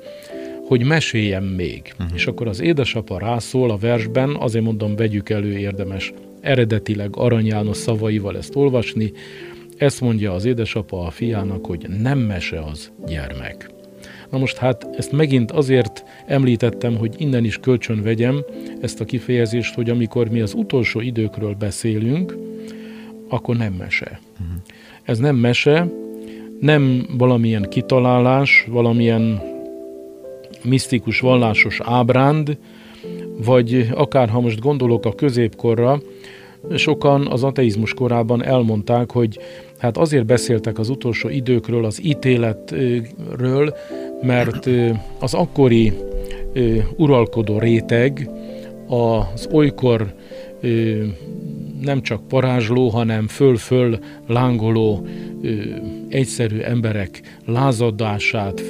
hogy 0.67 0.83
meséljem 0.83 1.43
még. 1.43 1.93
Uh-huh. 1.99 2.15
És 2.15 2.27
akkor 2.27 2.47
az 2.47 2.61
édesapa 2.61 3.19
rászól 3.19 3.71
a 3.71 3.77
versben, 3.77 4.35
azért 4.39 4.63
mondom, 4.63 4.95
vegyük 4.95 5.29
elő, 5.29 5.57
érdemes 5.57 6.13
eredetileg 6.41 7.09
Arany 7.15 7.45
János 7.45 7.77
szavaival 7.77 8.37
ezt 8.37 8.55
olvasni. 8.55 9.11
Ezt 9.77 10.01
mondja 10.01 10.33
az 10.33 10.45
édesapa 10.45 11.05
a 11.05 11.09
fiának, 11.09 11.65
hogy 11.65 11.85
nem 12.01 12.19
mese 12.19 12.59
az 12.59 12.91
gyermek. 13.07 13.69
Na 14.31 14.37
most 14.37 14.57
hát 14.57 14.87
ezt 14.97 15.11
megint 15.11 15.51
azért 15.51 16.03
említettem, 16.25 16.95
hogy 16.95 17.15
innen 17.17 17.43
is 17.43 17.57
kölcsön 17.57 18.03
vegyem 18.03 18.43
ezt 18.81 19.01
a 19.01 19.05
kifejezést, 19.05 19.73
hogy 19.73 19.89
amikor 19.89 20.29
mi 20.29 20.41
az 20.41 20.53
utolsó 20.53 20.99
időkről 20.99 21.53
beszélünk, 21.53 22.37
akkor 23.29 23.57
nem 23.57 23.73
mese. 23.73 24.19
Uh-huh. 24.33 24.55
Ez 25.03 25.19
nem 25.19 25.35
mese, 25.35 25.87
nem 26.59 27.07
valamilyen 27.17 27.65
kitalálás, 27.69 28.65
valamilyen 28.69 29.41
misztikus, 30.63 31.19
vallásos 31.19 31.79
ábránd, 31.83 32.57
vagy 33.45 33.89
akár 33.93 34.29
ha 34.29 34.39
most 34.39 34.59
gondolok 34.59 35.05
a 35.05 35.15
középkorra, 35.15 36.01
sokan 36.75 37.27
az 37.27 37.43
ateizmus 37.43 37.93
korában 37.93 38.43
elmondták, 38.43 39.11
hogy 39.11 39.39
hát 39.77 39.97
azért 39.97 40.25
beszéltek 40.25 40.79
az 40.79 40.89
utolsó 40.89 41.29
időkről, 41.29 41.85
az 41.85 42.05
ítéletről, 42.05 43.73
mert 44.21 44.69
az 45.19 45.33
akkori 45.33 45.93
uralkodó 46.95 47.59
réteg 47.59 48.29
az 48.87 49.47
olykor 49.51 50.13
nem 51.81 52.01
csak 52.01 52.27
parázsló, 52.27 52.89
hanem 52.89 53.27
föl-föl 53.27 53.99
lángoló 54.27 55.07
ö, 55.41 55.49
egyszerű 56.09 56.59
emberek 56.59 57.21
lázadását, 57.45 58.61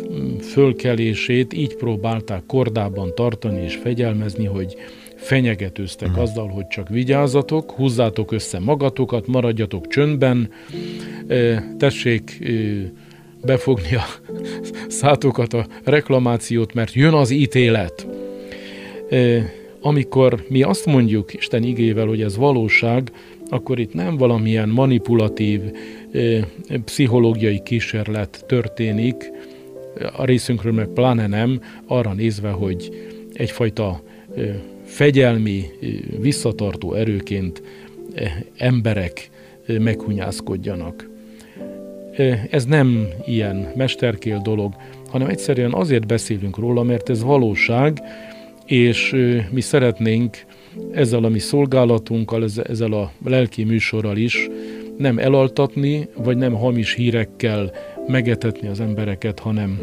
fölkelését 0.42 1.54
így 1.54 1.76
próbálták 1.76 2.46
kordában 2.46 3.16
tartani 3.16 3.64
és 3.64 3.76
fegyelmezni, 3.76 4.46
hogy 4.46 4.76
fenyegetőztek 5.16 6.08
uh-huh. 6.08 6.24
azzal, 6.24 6.48
hogy 6.48 6.68
csak 6.68 6.90
vigyázzatok, 6.90 7.72
húzzátok 7.72 8.32
össze 8.32 8.60
magatokat, 8.60 9.28
maradjatok 9.28 9.88
csöndben, 9.88 10.50
tessék 11.78 12.44
befogni 13.42 13.96
a 13.96 14.06
szátokat, 14.88 15.54
a 15.54 15.66
reklamációt, 15.84 16.74
mert 16.74 16.94
jön 16.94 17.14
az 17.14 17.30
ítélet 17.32 18.08
amikor 19.82 20.46
mi 20.50 20.62
azt 20.62 20.86
mondjuk 20.86 21.34
Isten 21.34 21.64
igével, 21.64 22.06
hogy 22.06 22.22
ez 22.22 22.38
valóság, 22.38 23.12
akkor 23.50 23.80
itt 23.80 23.94
nem 23.94 24.18
valamilyen 24.18 24.70
manipulatív, 24.70 25.62
pszichológiai 26.86 27.62
kísérlet 27.64 28.44
történik, 28.48 29.32
a 30.18 30.26
részünkről 30.26 30.74
meg 30.74 30.88
pláne 30.88 31.28
nem, 31.28 31.62
arra 31.86 32.14
nézve, 32.14 32.50
hogy 32.50 32.90
egyfajta 33.34 34.02
fegyelmi, 34.84 35.64
visszatartó 36.20 36.94
erőként 36.94 37.62
emberek 38.58 39.30
meghunyászkodjanak. 39.80 41.10
Ez 42.50 42.66
nem 42.66 43.08
ilyen 43.26 43.72
mesterkél 43.76 44.40
dolog, 44.44 44.74
hanem 45.10 45.28
egyszerűen 45.28 45.74
azért 45.74 46.08
beszélünk 46.08 46.58
róla, 46.58 46.84
mert 46.84 47.10
ez 47.10 47.24
valóság, 47.24 48.02
és 48.68 49.16
mi 49.52 49.62
szeretnénk 49.62 50.38
ezzel 50.92 51.24
a 51.24 51.30
mi 51.30 51.40
szolgálatunkkal, 51.40 52.44
ezzel 52.64 52.94
a 52.94 53.12
lelki 53.26 53.64
műsorral 53.64 54.18
is 54.18 54.50
nem 54.98 55.18
elaltatni, 55.18 56.08
vagy 56.16 56.38
nem 56.38 56.54
hamis 56.54 56.94
hírekkel 56.94 57.72
megetetni 58.08 58.68
az 58.68 58.80
embereket, 58.80 59.40
hanem 59.40 59.80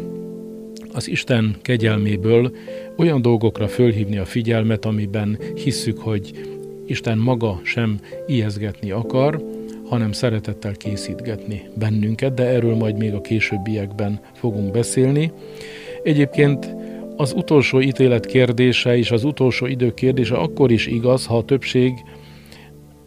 az 0.93 1.09
Isten 1.09 1.55
kegyelméből 1.61 2.55
olyan 2.97 3.21
dolgokra 3.21 3.67
fölhívni 3.67 4.17
a 4.17 4.25
figyelmet, 4.25 4.85
amiben 4.85 5.37
hisszük, 5.55 5.99
hogy 5.99 6.31
Isten 6.87 7.17
maga 7.17 7.59
sem 7.63 7.99
ijeszgetni 8.27 8.91
akar, 8.91 9.43
hanem 9.85 10.11
szeretettel 10.11 10.73
készítgetni 10.75 11.61
bennünket, 11.73 12.33
de 12.33 12.43
erről 12.43 12.75
majd 12.75 12.97
még 12.97 13.13
a 13.13 13.21
későbbiekben 13.21 14.19
fogunk 14.33 14.71
beszélni. 14.71 15.31
Egyébként 16.03 16.75
az 17.17 17.33
utolsó 17.33 17.81
ítélet 17.81 18.25
kérdése 18.25 18.97
és 18.97 19.11
az 19.11 19.23
utolsó 19.23 19.65
idő 19.65 19.93
kérdése 19.93 20.35
akkor 20.35 20.71
is 20.71 20.87
igaz, 20.87 21.25
ha 21.25 21.37
a 21.37 21.43
többség 21.43 21.93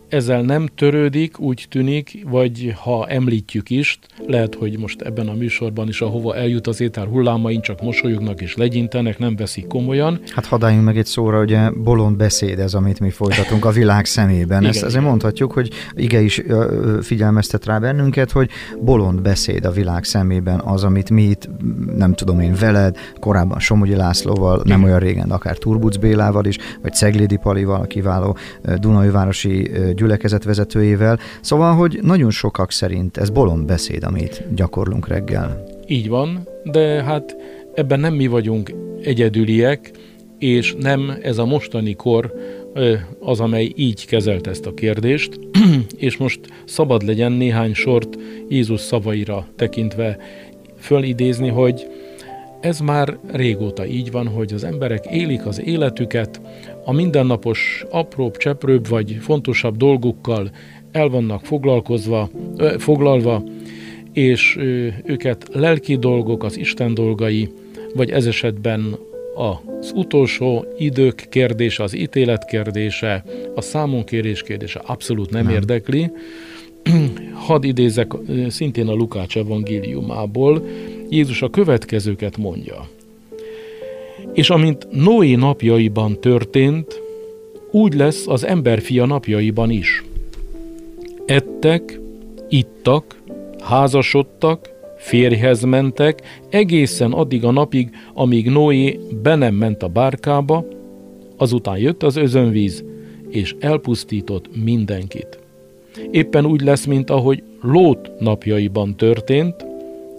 ezzel 0.08 0.42
nem 0.42 0.66
törődik, 0.74 1.40
úgy 1.40 1.66
tűnik, 1.70 2.24
vagy 2.28 2.74
ha 2.82 3.06
említjük 3.06 3.70
is, 3.70 3.98
lehet, 4.26 4.54
hogy 4.54 4.78
most 4.78 5.00
ebben 5.00 5.28
a 5.28 5.34
műsorban 5.34 5.88
is, 5.88 6.00
ahova 6.00 6.36
eljut 6.36 6.66
az 6.66 6.80
étel 6.80 7.06
hullámain, 7.06 7.60
csak 7.60 7.82
mosolyognak 7.82 8.40
és 8.40 8.56
legyintenek, 8.56 9.18
nem 9.18 9.36
veszik 9.36 9.66
komolyan. 9.66 10.20
Hát 10.34 10.46
hadáljunk 10.46 10.84
meg 10.84 10.98
egy 10.98 11.06
szóra, 11.06 11.40
ugye 11.40 11.70
bolond 11.70 12.16
beszéd 12.16 12.58
ez, 12.58 12.74
amit 12.74 13.00
mi 13.00 13.10
folytatunk 13.10 13.64
a 13.64 13.70
világ 13.70 14.04
szemében. 14.04 14.60
igen, 14.60 14.72
Ezt 14.72 14.82
azért 14.82 15.04
mondhatjuk, 15.04 15.52
hogy 15.52 15.70
ige 15.94 16.20
is 16.20 16.42
figyelmeztet 17.02 17.64
rá 17.64 17.78
bennünket, 17.78 18.30
hogy 18.30 18.50
bolond 18.80 19.22
beszéd 19.22 19.64
a 19.64 19.70
világ 19.70 20.04
szemében 20.04 20.60
az, 20.60 20.84
amit 20.84 21.10
mi 21.10 21.22
itt, 21.22 21.48
nem 21.96 22.14
tudom 22.14 22.40
én, 22.40 22.54
veled, 22.60 22.96
korábban 23.20 23.58
Somogyi 23.58 23.94
Lászlóval, 23.94 24.60
igen. 24.64 24.78
nem 24.78 24.88
olyan 24.88 24.98
régen, 24.98 25.30
akár 25.30 25.56
Turbuc 25.56 25.96
Bélával 25.96 26.44
is, 26.44 26.56
vagy 26.82 26.92
Ceglédi 26.94 27.36
Palival, 27.36 27.80
a 27.80 27.84
kiváló 27.84 28.36
Dunai 28.80 29.10
városi 29.10 29.70
gyülekezet 29.98 30.44
vezetőjével. 30.44 31.18
Szóval, 31.40 31.74
hogy 31.74 31.98
nagyon 32.02 32.30
sokak 32.30 32.72
szerint 32.72 33.16
ez 33.16 33.30
bolond 33.30 33.66
beszéd, 33.66 34.04
amit 34.04 34.44
gyakorlunk 34.54 35.08
reggel. 35.08 35.64
Így 35.86 36.08
van, 36.08 36.48
de 36.64 37.02
hát 37.02 37.36
ebben 37.74 38.00
nem 38.00 38.14
mi 38.14 38.26
vagyunk 38.26 38.72
egyedüliek, 39.02 39.90
és 40.38 40.74
nem 40.78 41.18
ez 41.22 41.38
a 41.38 41.44
mostani 41.44 41.94
kor 41.94 42.34
az, 43.20 43.40
amely 43.40 43.72
így 43.76 44.06
kezelt 44.06 44.46
ezt 44.46 44.66
a 44.66 44.74
kérdést, 44.74 45.38
és 45.96 46.16
most 46.16 46.40
szabad 46.64 47.02
legyen 47.02 47.32
néhány 47.32 47.74
sort 47.74 48.16
Jézus 48.48 48.80
szavaira 48.80 49.46
tekintve 49.56 50.18
fölidézni, 50.78 51.48
hogy 51.48 51.86
ez 52.60 52.80
már 52.80 53.18
régóta 53.32 53.86
így 53.86 54.10
van, 54.10 54.28
hogy 54.28 54.52
az 54.52 54.64
emberek 54.64 55.06
élik 55.06 55.46
az 55.46 55.60
életüket, 55.60 56.40
a 56.88 56.92
mindennapos 56.92 57.84
apróbb, 57.90 58.36
cseprőbb 58.36 58.88
vagy 58.88 59.16
fontosabb 59.20 59.76
dolgukkal 59.76 60.50
el 60.92 61.08
vannak 61.08 61.44
foglalkozva, 61.44 62.30
ö, 62.56 62.74
foglalva, 62.78 63.44
és 64.12 64.56
ö, 64.56 64.86
őket 65.04 65.48
lelki 65.52 65.96
dolgok, 65.96 66.44
az 66.44 66.58
Isten 66.58 66.94
dolgai, 66.94 67.48
vagy 67.94 68.10
ez 68.10 68.26
esetben 68.26 68.96
az 69.34 69.92
utolsó 69.94 70.64
idők 70.78 71.26
kérdése, 71.30 71.82
az 71.82 71.96
ítélet 71.96 72.44
kérdése, 72.44 73.24
a 73.54 73.60
számonkérés 73.60 74.42
kérdése 74.42 74.82
abszolút 74.86 75.30
nem, 75.30 75.44
nem. 75.44 75.54
érdekli. 75.54 76.10
Hadd 77.46 77.64
idézek 77.64 78.12
szintén 78.48 78.88
a 78.88 78.92
Lukács 78.92 79.36
evangéliumából. 79.36 80.66
Jézus 81.08 81.42
a 81.42 81.50
következőket 81.50 82.36
mondja. 82.36 82.88
És 84.38 84.50
amint 84.50 84.86
Noé 84.90 85.34
napjaiban 85.34 86.20
történt, 86.20 87.02
úgy 87.70 87.94
lesz 87.94 88.26
az 88.26 88.44
emberfia 88.44 89.06
napjaiban 89.06 89.70
is. 89.70 90.04
Ettek, 91.26 92.00
ittak, 92.48 93.22
házasodtak, 93.60 94.70
férjhez 94.98 95.62
mentek, 95.62 96.22
egészen 96.50 97.12
addig 97.12 97.44
a 97.44 97.50
napig, 97.50 97.90
amíg 98.14 98.50
Noé 98.50 99.00
be 99.22 99.34
nem 99.34 99.54
ment 99.54 99.82
a 99.82 99.88
bárkába, 99.88 100.64
azután 101.36 101.78
jött 101.78 102.02
az 102.02 102.16
özönvíz, 102.16 102.84
és 103.28 103.54
elpusztított 103.58 104.62
mindenkit. 104.64 105.38
Éppen 106.10 106.46
úgy 106.46 106.60
lesz, 106.60 106.84
mint 106.84 107.10
ahogy 107.10 107.42
Lót 107.60 108.10
napjaiban 108.18 108.96
történt, 108.96 109.66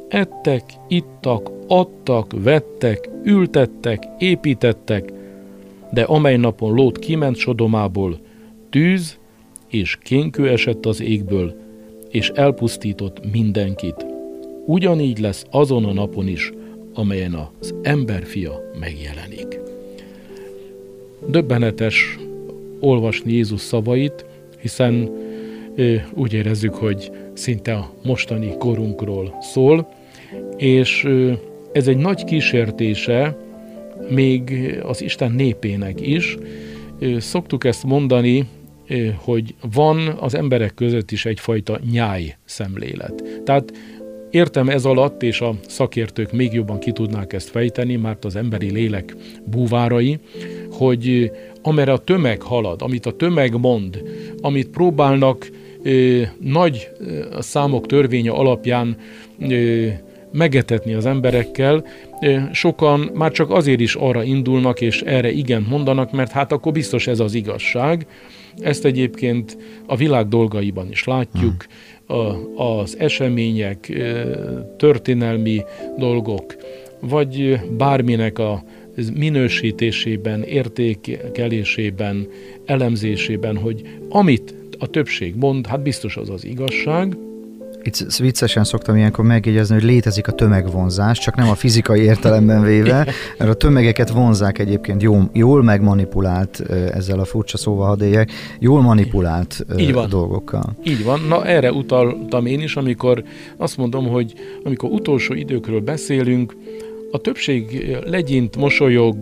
ettek, 0.09 0.63
ittak, 0.87 1.51
adtak, 1.67 2.33
vettek, 2.43 3.09
ültettek, 3.23 4.03
építettek, 4.17 5.11
de 5.93 6.01
amely 6.01 6.37
napon 6.37 6.73
Lót 6.73 6.99
kiment 6.99 7.35
Sodomából, 7.35 8.19
tűz 8.69 9.17
és 9.67 9.97
kénkő 10.03 10.49
esett 10.49 10.85
az 10.85 11.01
égből, 11.01 11.55
és 12.09 12.29
elpusztított 12.29 13.31
mindenkit. 13.31 14.05
Ugyanígy 14.65 15.19
lesz 15.19 15.45
azon 15.51 15.85
a 15.85 15.93
napon 15.93 16.27
is, 16.27 16.51
amelyen 16.93 17.33
az 17.59 17.73
emberfia 17.81 18.71
megjelenik. 18.79 19.59
Döbbenetes 21.27 22.17
olvasni 22.79 23.31
Jézus 23.31 23.61
szavait, 23.61 24.25
hiszen 24.61 25.09
úgy 26.13 26.33
érezzük, 26.33 26.73
hogy 26.73 27.11
szinte 27.33 27.73
a 27.73 27.91
mostani 28.03 28.55
korunkról 28.57 29.37
szól, 29.41 29.93
és 30.57 31.07
ez 31.71 31.87
egy 31.87 31.97
nagy 31.97 32.23
kísértése 32.23 33.37
még 34.09 34.51
az 34.83 35.01
Isten 35.01 35.31
népének 35.31 36.01
is. 36.01 36.37
Szoktuk 37.17 37.63
ezt 37.65 37.83
mondani, 37.83 38.47
hogy 39.15 39.55
van 39.73 40.07
az 40.19 40.35
emberek 40.35 40.73
között 40.73 41.11
is 41.11 41.25
egyfajta 41.25 41.79
nyáj 41.91 42.35
szemlélet. 42.45 43.41
Tehát 43.45 43.71
Értem 44.29 44.69
ez 44.69 44.85
alatt, 44.85 45.23
és 45.23 45.41
a 45.41 45.55
szakértők 45.67 46.31
még 46.31 46.53
jobban 46.53 46.79
ki 46.79 46.91
tudnák 46.91 47.33
ezt 47.33 47.49
fejteni, 47.49 47.95
mert 47.95 48.25
az 48.25 48.35
emberi 48.35 48.71
lélek 48.71 49.15
búvárai, 49.43 50.19
hogy 50.71 51.31
amerre 51.61 51.91
a 51.91 51.97
tömeg 51.97 52.41
halad, 52.41 52.81
amit 52.81 53.05
a 53.05 53.15
tömeg 53.15 53.59
mond, 53.59 54.03
amit 54.41 54.69
próbálnak 54.69 55.49
ö, 55.83 56.21
nagy 56.39 56.89
ö, 56.99 57.25
számok 57.39 57.85
törvénye 57.85 58.31
alapján 58.31 58.97
ö, 59.39 59.87
megetetni 60.31 60.93
az 60.93 61.05
emberekkel, 61.05 61.85
sokan 62.51 63.09
már 63.13 63.31
csak 63.31 63.51
azért 63.51 63.79
is 63.79 63.95
arra 63.95 64.23
indulnak, 64.23 64.81
és 64.81 65.01
erre 65.01 65.31
igen 65.31 65.65
mondanak, 65.69 66.11
mert 66.11 66.31
hát 66.31 66.51
akkor 66.51 66.71
biztos 66.71 67.07
ez 67.07 67.19
az 67.19 67.33
igazság. 67.33 68.07
Ezt 68.57 68.85
egyébként 68.85 69.57
a 69.85 69.95
világ 69.95 70.27
dolgaiban 70.27 70.89
is 70.89 71.03
látjuk, 71.03 71.65
az 72.55 72.97
események, 72.99 73.91
történelmi 74.77 75.61
dolgok, 75.97 76.55
vagy 76.99 77.59
bárminek 77.77 78.39
a 78.39 78.63
minősítésében, 79.13 80.43
értékelésében, 80.43 82.27
elemzésében, 82.65 83.57
hogy 83.57 83.81
amit 84.09 84.55
a 84.79 84.87
többség 84.87 85.35
mond, 85.35 85.67
hát 85.67 85.81
biztos 85.81 86.17
az 86.17 86.29
az 86.29 86.45
igazság, 86.45 87.17
itt 87.83 88.15
viccesen 88.17 88.63
szoktam 88.63 88.95
ilyenkor 88.95 89.25
megjegyezni, 89.25 89.75
hogy 89.75 89.83
létezik 89.83 90.27
a 90.27 90.31
tömegvonzás, 90.31 91.19
csak 91.19 91.35
nem 91.35 91.49
a 91.49 91.55
fizikai 91.55 92.01
értelemben 92.01 92.63
véve, 92.63 93.07
mert 93.37 93.51
a 93.51 93.53
tömegeket 93.53 94.09
vonzák 94.09 94.59
egyébként 94.59 95.01
jól, 95.01 95.29
jól 95.33 95.63
megmanipulált, 95.63 96.59
ezzel 96.93 97.19
a 97.19 97.25
furcsa 97.25 97.57
szóval 97.57 97.87
hadd 97.87 98.01
éljek, 98.01 98.31
jól 98.59 98.81
manipulált 98.81 99.65
Így 99.77 99.93
van. 99.93 100.09
dolgokkal. 100.09 100.75
Így 100.83 101.03
van. 101.03 101.19
Na 101.27 101.45
erre 101.45 101.71
utaltam 101.71 102.45
én 102.45 102.59
is, 102.59 102.75
amikor 102.75 103.23
azt 103.57 103.77
mondom, 103.77 104.07
hogy 104.07 104.33
amikor 104.63 104.89
utolsó 104.89 105.33
időkről 105.33 105.79
beszélünk, 105.79 106.55
a 107.11 107.17
többség 107.17 107.95
legyint, 108.05 108.55
mosolyog, 108.55 109.15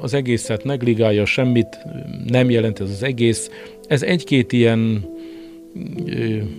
az 0.00 0.14
egészet 0.14 0.64
negligálja, 0.64 1.24
semmit 1.24 1.78
nem 2.26 2.50
jelent 2.50 2.80
ez 2.80 2.90
az 2.90 3.02
egész. 3.02 3.50
Ez 3.86 4.02
egy-két 4.02 4.52
ilyen 4.52 5.04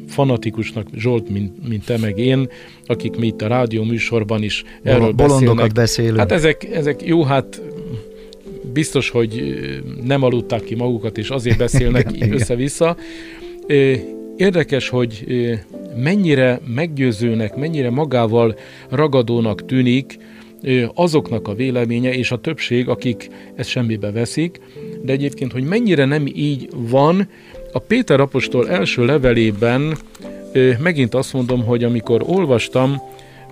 fanatikusnak, 0.07 0.87
Zsolt, 0.95 1.29
mint, 1.29 1.67
mint 1.67 1.85
te 1.85 1.97
meg 1.97 2.17
én, 2.17 2.49
akik 2.85 3.15
mi 3.15 3.27
itt 3.27 3.41
a 3.41 3.47
rádió 3.47 3.83
műsorban 3.83 4.43
is 4.43 4.63
erről 4.83 5.11
beszélnek. 5.11 5.71
beszélünk. 5.71 6.17
Hát 6.17 6.31
ezek, 6.31 6.63
ezek 6.63 7.05
jó, 7.05 7.23
hát 7.23 7.61
biztos, 8.73 9.09
hogy 9.09 9.53
nem 10.03 10.23
aludták 10.23 10.63
ki 10.63 10.75
magukat, 10.75 11.17
és 11.17 11.29
azért 11.29 11.57
beszélnek 11.57 12.11
össze-vissza. 12.37 12.97
Érdekes, 14.37 14.89
hogy 14.89 15.25
mennyire 15.97 16.61
meggyőzőnek, 16.75 17.55
mennyire 17.55 17.89
magával 17.89 18.55
ragadónak 18.89 19.65
tűnik 19.65 20.17
azoknak 20.93 21.47
a 21.47 21.53
véleménye, 21.53 22.13
és 22.13 22.31
a 22.31 22.37
többség, 22.37 22.87
akik 22.87 23.29
ezt 23.55 23.69
semmibe 23.69 24.11
veszik, 24.11 24.59
de 25.01 25.11
egyébként, 25.11 25.51
hogy 25.51 25.63
mennyire 25.63 26.05
nem 26.05 26.27
így 26.27 26.69
van, 26.71 27.27
a 27.73 27.79
Péter 27.79 28.19
apostol 28.19 28.69
első 28.69 29.05
levelében 29.05 29.97
megint 30.79 31.13
azt 31.13 31.33
mondom, 31.33 31.65
hogy 31.65 31.83
amikor 31.83 32.23
olvastam, 32.25 33.01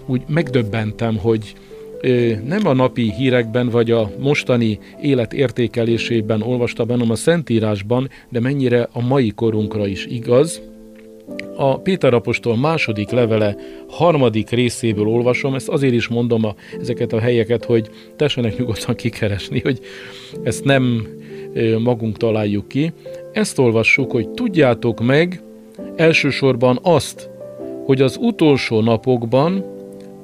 úgy 0.06 0.22
megdöbbentem, 0.28 1.18
hogy 1.18 1.54
nem 2.46 2.68
a 2.68 2.74
napi 2.74 3.12
hírekben 3.12 3.70
vagy 3.70 3.92
a 3.92 4.12
mostani 4.20 4.80
élet 5.02 5.34
értékelésében 5.34 6.42
olvastam, 6.42 6.90
hanem 6.90 7.12
a 7.12 7.16
Szentírásban, 7.16 8.10
de 8.30 8.40
mennyire 8.40 8.90
a 8.92 9.02
mai 9.02 9.32
korunkra 9.36 9.88
is 9.88 10.06
igaz. 10.06 10.62
A 11.56 11.80
Péter 11.80 12.14
apostol 12.14 12.58
második 12.58 13.10
levele 13.10 13.56
harmadik 13.88 14.50
részéből 14.50 15.08
olvasom, 15.08 15.54
ezt 15.54 15.70
azért 15.70 15.94
is 15.94 16.08
mondom 16.08 16.46
a, 16.46 16.56
ezeket 16.80 17.14
a 17.14 17.20
helyeket, 17.20 17.66
hogy 17.66 17.90
tessenek 18.16 18.58
nyugodtan 18.58 18.96
kikeresni, 18.96 19.60
hogy 19.60 19.80
ezt 20.44 20.64
nem 20.64 21.08
magunk 21.80 22.18
találjuk 22.18 22.68
ki. 22.68 22.94
Ezt 23.32 23.60
olvassuk, 23.60 24.12
hogy 24.12 24.30
tudjátok 24.30 25.06
meg 25.06 25.42
elsősorban 25.96 26.80
azt, 26.82 27.30
hogy 27.86 28.02
az 28.02 28.18
utolsó 28.22 28.82
napokban 28.82 29.66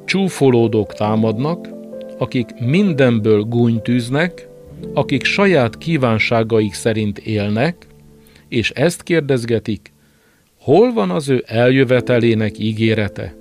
csúfolódók 0.05 0.93
támadnak, 0.93 1.69
akik 2.17 2.49
mindenből 2.59 3.41
gúnytűznek, 3.41 4.47
akik 4.93 5.23
saját 5.23 5.77
kívánságaik 5.77 6.73
szerint 6.73 7.17
élnek, 7.17 7.87
és 8.47 8.71
ezt 8.71 9.03
kérdezgetik, 9.03 9.91
hol 10.59 10.93
van 10.93 11.09
az 11.09 11.29
ő 11.29 11.43
eljövetelének 11.47 12.59
ígérete? 12.59 13.35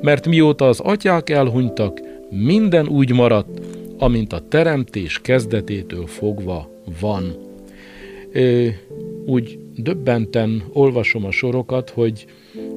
Mert 0.00 0.26
mióta 0.26 0.68
az 0.68 0.80
atyák 0.80 1.30
elhunytak, 1.30 2.00
minden 2.30 2.88
úgy 2.88 3.12
maradt, 3.12 3.60
amint 3.98 4.32
a 4.32 4.48
teremtés 4.48 5.20
kezdetétől 5.22 6.06
fogva 6.06 6.75
van. 7.00 7.36
Ö, 8.32 8.66
úgy 9.26 9.58
döbbenten 9.76 10.62
olvasom 10.72 11.24
a 11.24 11.30
sorokat, 11.30 11.90
hogy 11.90 12.26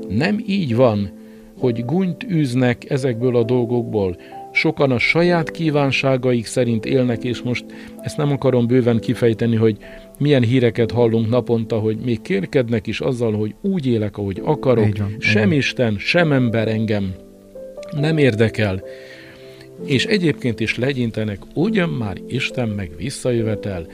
nem 0.09 0.43
így 0.47 0.75
van, 0.75 1.11
hogy 1.59 1.85
gunyt 1.85 2.25
űznek 2.31 2.89
ezekből 2.89 3.35
a 3.35 3.43
dolgokból. 3.43 4.17
Sokan 4.51 4.91
a 4.91 4.97
saját 4.97 5.51
kívánságaik 5.51 6.45
szerint 6.45 6.85
élnek, 6.85 7.23
és 7.23 7.41
most 7.41 7.65
ezt 8.01 8.17
nem 8.17 8.31
akarom 8.31 8.67
bőven 8.67 8.99
kifejteni, 8.99 9.55
hogy 9.55 9.77
milyen 10.19 10.43
híreket 10.43 10.91
hallunk 10.91 11.29
naponta, 11.29 11.79
hogy 11.79 11.97
még 11.97 12.21
kérkednek 12.21 12.87
is 12.87 13.01
azzal, 13.01 13.33
hogy 13.33 13.55
úgy 13.61 13.87
élek, 13.87 14.17
ahogy 14.17 14.41
akarok, 14.43 14.97
van, 14.97 15.15
sem 15.19 15.51
Isten, 15.51 15.95
sem 15.97 16.31
ember 16.31 16.67
engem 16.67 17.13
nem 17.91 18.17
érdekel. 18.17 18.83
És 19.85 20.05
egyébként 20.05 20.59
is 20.59 20.77
legyintenek, 20.77 21.39
ugyan 21.53 21.89
már 21.89 22.17
Isten 22.27 22.69
meg 22.69 22.91
visszajövetel, 22.97 23.87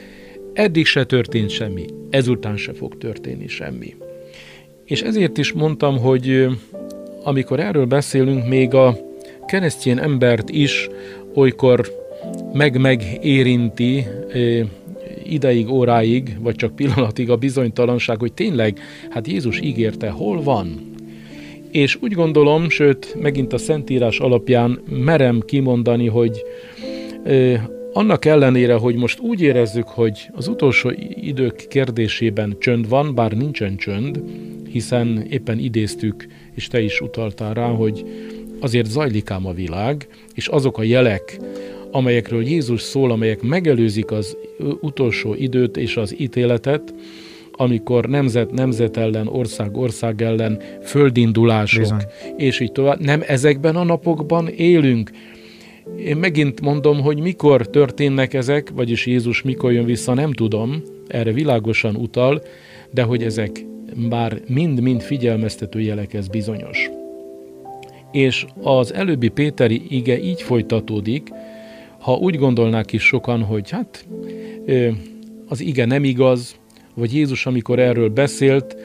Eddig 0.55 0.85
se 0.85 1.05
történt 1.05 1.49
semmi, 1.49 1.85
ezután 2.09 2.57
se 2.57 2.73
fog 2.73 2.97
történni 2.97 3.47
semmi. 3.47 3.95
És 4.85 5.01
ezért 5.01 5.37
is 5.37 5.51
mondtam, 5.51 5.97
hogy 5.97 6.47
amikor 7.23 7.59
erről 7.59 7.85
beszélünk, 7.85 8.47
még 8.47 8.73
a 8.73 8.97
keresztény 9.45 9.99
embert 9.99 10.49
is 10.49 10.89
olykor 11.33 11.91
meg-meg 12.53 13.03
érinti 13.21 14.05
ideig, 15.23 15.69
óráig, 15.69 16.37
vagy 16.39 16.55
csak 16.55 16.75
pillanatig 16.75 17.29
a 17.29 17.35
bizonytalanság, 17.35 18.19
hogy 18.19 18.33
tényleg, 18.33 18.79
hát 19.09 19.27
Jézus 19.27 19.59
ígérte, 19.59 20.09
hol 20.09 20.43
van? 20.43 20.94
És 21.75 21.97
úgy 22.01 22.13
gondolom, 22.13 22.69
sőt, 22.69 23.15
megint 23.21 23.53
a 23.53 23.57
Szentírás 23.57 24.19
alapján 24.19 24.79
merem 24.89 25.41
kimondani, 25.45 26.07
hogy 26.07 26.43
annak 27.93 28.25
ellenére, 28.25 28.73
hogy 28.73 28.95
most 28.95 29.19
úgy 29.19 29.41
érezzük, 29.41 29.87
hogy 29.87 30.29
az 30.31 30.47
utolsó 30.47 30.91
idők 31.09 31.65
kérdésében 31.69 32.55
csönd 32.59 32.89
van, 32.89 33.15
bár 33.15 33.31
nincsen 33.31 33.77
csönd, 33.77 34.21
hiszen 34.71 35.25
éppen 35.29 35.59
idéztük, 35.59 36.25
és 36.53 36.67
te 36.67 36.81
is 36.81 37.01
utaltál 37.01 37.53
rá, 37.53 37.67
hogy 37.67 38.05
azért 38.59 38.89
zajlik 38.89 39.29
ám 39.29 39.45
a 39.45 39.53
világ, 39.53 40.07
és 40.33 40.47
azok 40.47 40.77
a 40.77 40.83
jelek, 40.83 41.39
amelyekről 41.91 42.43
Jézus 42.43 42.81
szól, 42.81 43.11
amelyek 43.11 43.41
megelőzik 43.41 44.11
az 44.11 44.37
utolsó 44.81 45.33
időt 45.33 45.77
és 45.77 45.97
az 45.97 46.19
ítéletet, 46.19 46.93
amikor 47.57 48.05
nemzet 48.05 48.51
nemzet 48.51 48.97
ellen, 48.97 49.27
ország 49.27 49.77
ország 49.77 50.21
ellen, 50.21 50.61
földindulások, 50.81 51.81
Bizony. 51.81 52.03
és 52.37 52.59
így 52.59 52.71
tovább. 52.71 52.99
Nem 52.99 53.23
ezekben 53.27 53.75
a 53.75 53.83
napokban 53.83 54.47
élünk. 54.47 55.11
Én 55.97 56.17
megint 56.17 56.61
mondom, 56.61 57.01
hogy 57.01 57.19
mikor 57.19 57.69
történnek 57.69 58.33
ezek, 58.33 58.71
vagyis 58.75 59.05
Jézus 59.05 59.41
mikor 59.41 59.71
jön 59.71 59.85
vissza, 59.85 60.13
nem 60.13 60.33
tudom, 60.33 60.81
erre 61.07 61.31
világosan 61.31 61.95
utal, 61.95 62.41
de 62.91 63.03
hogy 63.03 63.23
ezek 63.23 63.65
bár 64.09 64.41
mind-mind 64.47 65.01
figyelmeztető 65.01 65.79
jelek, 65.79 66.13
ez 66.13 66.27
bizonyos. 66.27 66.89
És 68.11 68.45
az 68.61 68.93
előbbi 68.93 69.27
Péteri 69.27 69.81
ige 69.89 70.21
így 70.21 70.41
folytatódik, 70.41 71.29
ha 71.99 72.13
úgy 72.13 72.37
gondolnák 72.37 72.93
is 72.93 73.03
sokan, 73.03 73.41
hogy 73.41 73.69
hát 73.69 74.05
az 75.47 75.61
ige 75.61 75.85
nem 75.85 76.03
igaz, 76.03 76.55
vagy 76.95 77.13
Jézus, 77.13 77.45
amikor 77.45 77.79
erről 77.79 78.09
beszélt, 78.09 78.75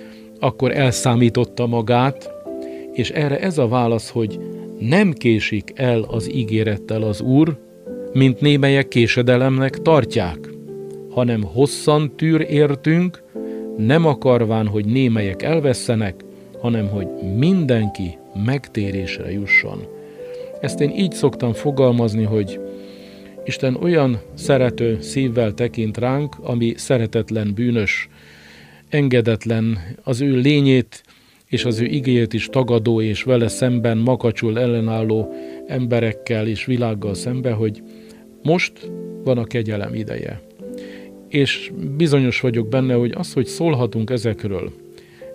akkor 0.40 0.76
elszámította 0.76 1.66
magát, 1.66 2.30
és 2.92 3.10
erre 3.10 3.40
ez 3.40 3.58
a 3.58 3.68
válasz, 3.68 4.10
hogy 4.10 4.38
nem 4.78 5.12
késik 5.12 5.72
el 5.74 6.02
az 6.02 6.34
ígérettel 6.34 7.02
az 7.02 7.20
Úr, 7.20 7.58
mint 8.12 8.40
némelyek 8.40 8.88
késedelemnek 8.88 9.78
tartják, 9.78 10.50
hanem 11.10 11.42
hosszan 11.42 12.16
tűr 12.16 12.46
értünk, 12.50 13.22
nem 13.76 14.06
akarván, 14.06 14.66
hogy 14.66 14.84
némelyek 14.84 15.42
elvesztenek, 15.42 16.24
hanem 16.60 16.88
hogy 16.88 17.06
mindenki 17.36 18.18
megtérésre 18.44 19.32
jusson. 19.32 19.86
Ezt 20.60 20.80
én 20.80 20.90
így 20.90 21.12
szoktam 21.12 21.52
fogalmazni, 21.52 22.22
hogy 22.24 22.60
Isten 23.44 23.74
olyan 23.74 24.20
szerető 24.35 25.00
szívvel 25.00 25.55
tekint 25.55 25.98
ránk, 25.98 26.37
ami 26.40 26.74
szeretetlen, 26.76 27.53
bűnös, 27.55 28.09
engedetlen, 28.88 29.79
az 30.03 30.20
ő 30.20 30.37
lényét 30.37 31.03
és 31.46 31.64
az 31.64 31.81
ő 31.81 31.85
igéjét 31.85 32.33
is 32.33 32.46
tagadó 32.46 33.00
és 33.00 33.22
vele 33.22 33.48
szemben 33.48 33.98
makacsul 33.98 34.59
ellenálló 34.59 35.35
emberekkel 35.66 36.46
és 36.46 36.64
világgal 36.64 37.14
szembe, 37.14 37.53
hogy 37.53 37.83
most 38.42 38.90
van 39.24 39.38
a 39.38 39.44
kegyelem 39.44 39.94
ideje. 39.94 40.40
És 41.29 41.72
bizonyos 41.96 42.40
vagyok 42.40 42.68
benne, 42.68 42.94
hogy 42.94 43.12
az, 43.16 43.33
hogy 43.33 43.46
szólhatunk 43.46 44.11
ezekről, 44.11 44.72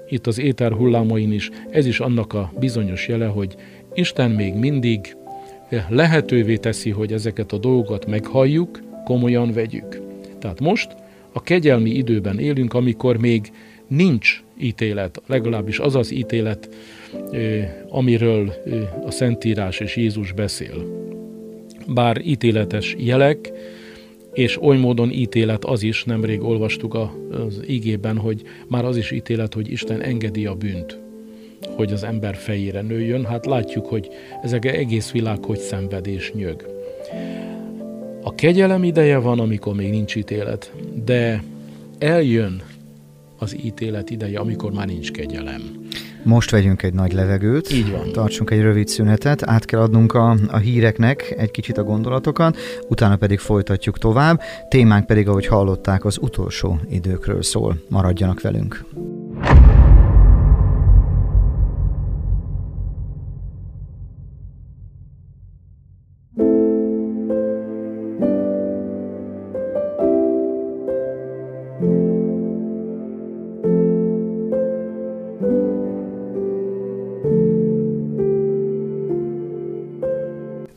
itt 0.10 0.28
az 0.28 0.40
éter 0.40 0.72
hullámain 0.72 1.32
is, 1.32 1.50
ez 1.70 1.86
is 1.86 2.00
annak 2.00 2.34
a 2.34 2.54
bizonyos 2.60 3.08
jele, 3.08 3.26
hogy 3.26 3.56
Isten 3.94 4.32
még 4.32 4.54
mindig 4.54 5.16
lehetővé 5.90 6.56
teszi, 6.56 6.90
hogy 6.90 7.14
ezeket 7.14 7.52
a 7.52 7.58
dolgokat 7.58 8.06
meghalljuk, 8.06 8.82
komolyan 9.04 9.54
vegyük. 9.54 10.02
Tehát 10.40 10.60
most 10.60 10.96
a 11.32 11.42
kegyelmi 11.42 11.90
időben 11.90 12.40
élünk, 12.40 12.74
amikor 12.74 13.18
még 13.18 13.52
nincs 13.88 14.44
ítélet, 14.60 15.22
legalábbis 15.26 15.80
az 15.80 15.96
az 15.96 16.12
ítélet, 16.12 16.70
amiről 17.90 18.54
a 19.06 19.12
Szentírás 19.12 19.80
és 19.80 19.96
Jézus 19.96 20.32
beszél. 20.32 21.04
Bár 21.88 22.22
ítéletes 22.26 22.96
jelek, 22.98 23.52
és 24.34 24.62
oly 24.62 24.78
módon 24.78 25.12
ítélet 25.12 25.66
az 25.66 25.84
is, 25.84 26.04
nemrég 26.04 26.44
olvastuk 26.44 26.94
az 26.94 27.64
igében, 27.66 28.18
hogy 28.18 28.42
már 28.68 28.86
az 28.86 28.98
is 28.98 29.12
ítélet, 29.12 29.54
hogy 29.54 29.72
Isten 29.72 30.02
engedi 30.02 30.46
a 30.46 30.54
bűnt 30.54 31.05
hogy 31.76 31.92
az 31.92 32.04
ember 32.04 32.36
fejére 32.36 32.82
nőjön, 32.82 33.26
hát 33.26 33.46
látjuk, 33.46 33.86
hogy 33.86 34.10
ezek 34.44 34.66
egész 34.66 35.12
világ 35.12 35.46
hogy 35.46 35.60
szenvedés 35.60 36.32
nyög. 36.34 36.66
A 38.24 38.36
kegyelem 38.36 38.84
ideje 38.84 39.18
van, 39.18 39.40
amikor 39.40 39.76
még 39.76 39.90
nincs 39.90 40.16
ítélet, 40.16 40.72
de 41.06 41.44
eljön 41.98 42.62
az 43.40 43.56
ítélet 43.66 44.10
ideje, 44.10 44.40
amikor 44.40 44.72
már 44.72 44.88
nincs 44.88 45.12
kegyelem. 45.12 45.62
Most 46.24 46.52
vegyünk 46.52 46.84
egy 46.84 46.94
nagy 46.94 47.14
levegőt, 47.14 47.72
Így 47.72 47.92
van. 47.92 48.12
tartsunk 48.12 48.52
egy 48.52 48.62
rövid 48.62 48.88
szünetet, 48.88 49.44
át 49.44 49.66
kell 49.66 49.80
adnunk 49.80 50.14
a, 50.14 50.36
a 50.48 50.58
híreknek 50.58 51.36
egy 51.38 51.52
kicsit 51.52 51.78
a 51.78 51.84
gondolatokat, 51.84 52.58
utána 52.90 53.16
pedig 53.16 53.40
folytatjuk 53.40 53.98
tovább. 53.98 54.42
Témánk 54.70 55.06
pedig, 55.06 55.28
ahogy 55.28 55.46
hallották, 55.46 56.06
az 56.06 56.18
utolsó 56.22 56.80
időkről 56.90 57.44
szól. 57.44 57.82
Maradjanak 57.90 58.42
velünk. 58.42 58.86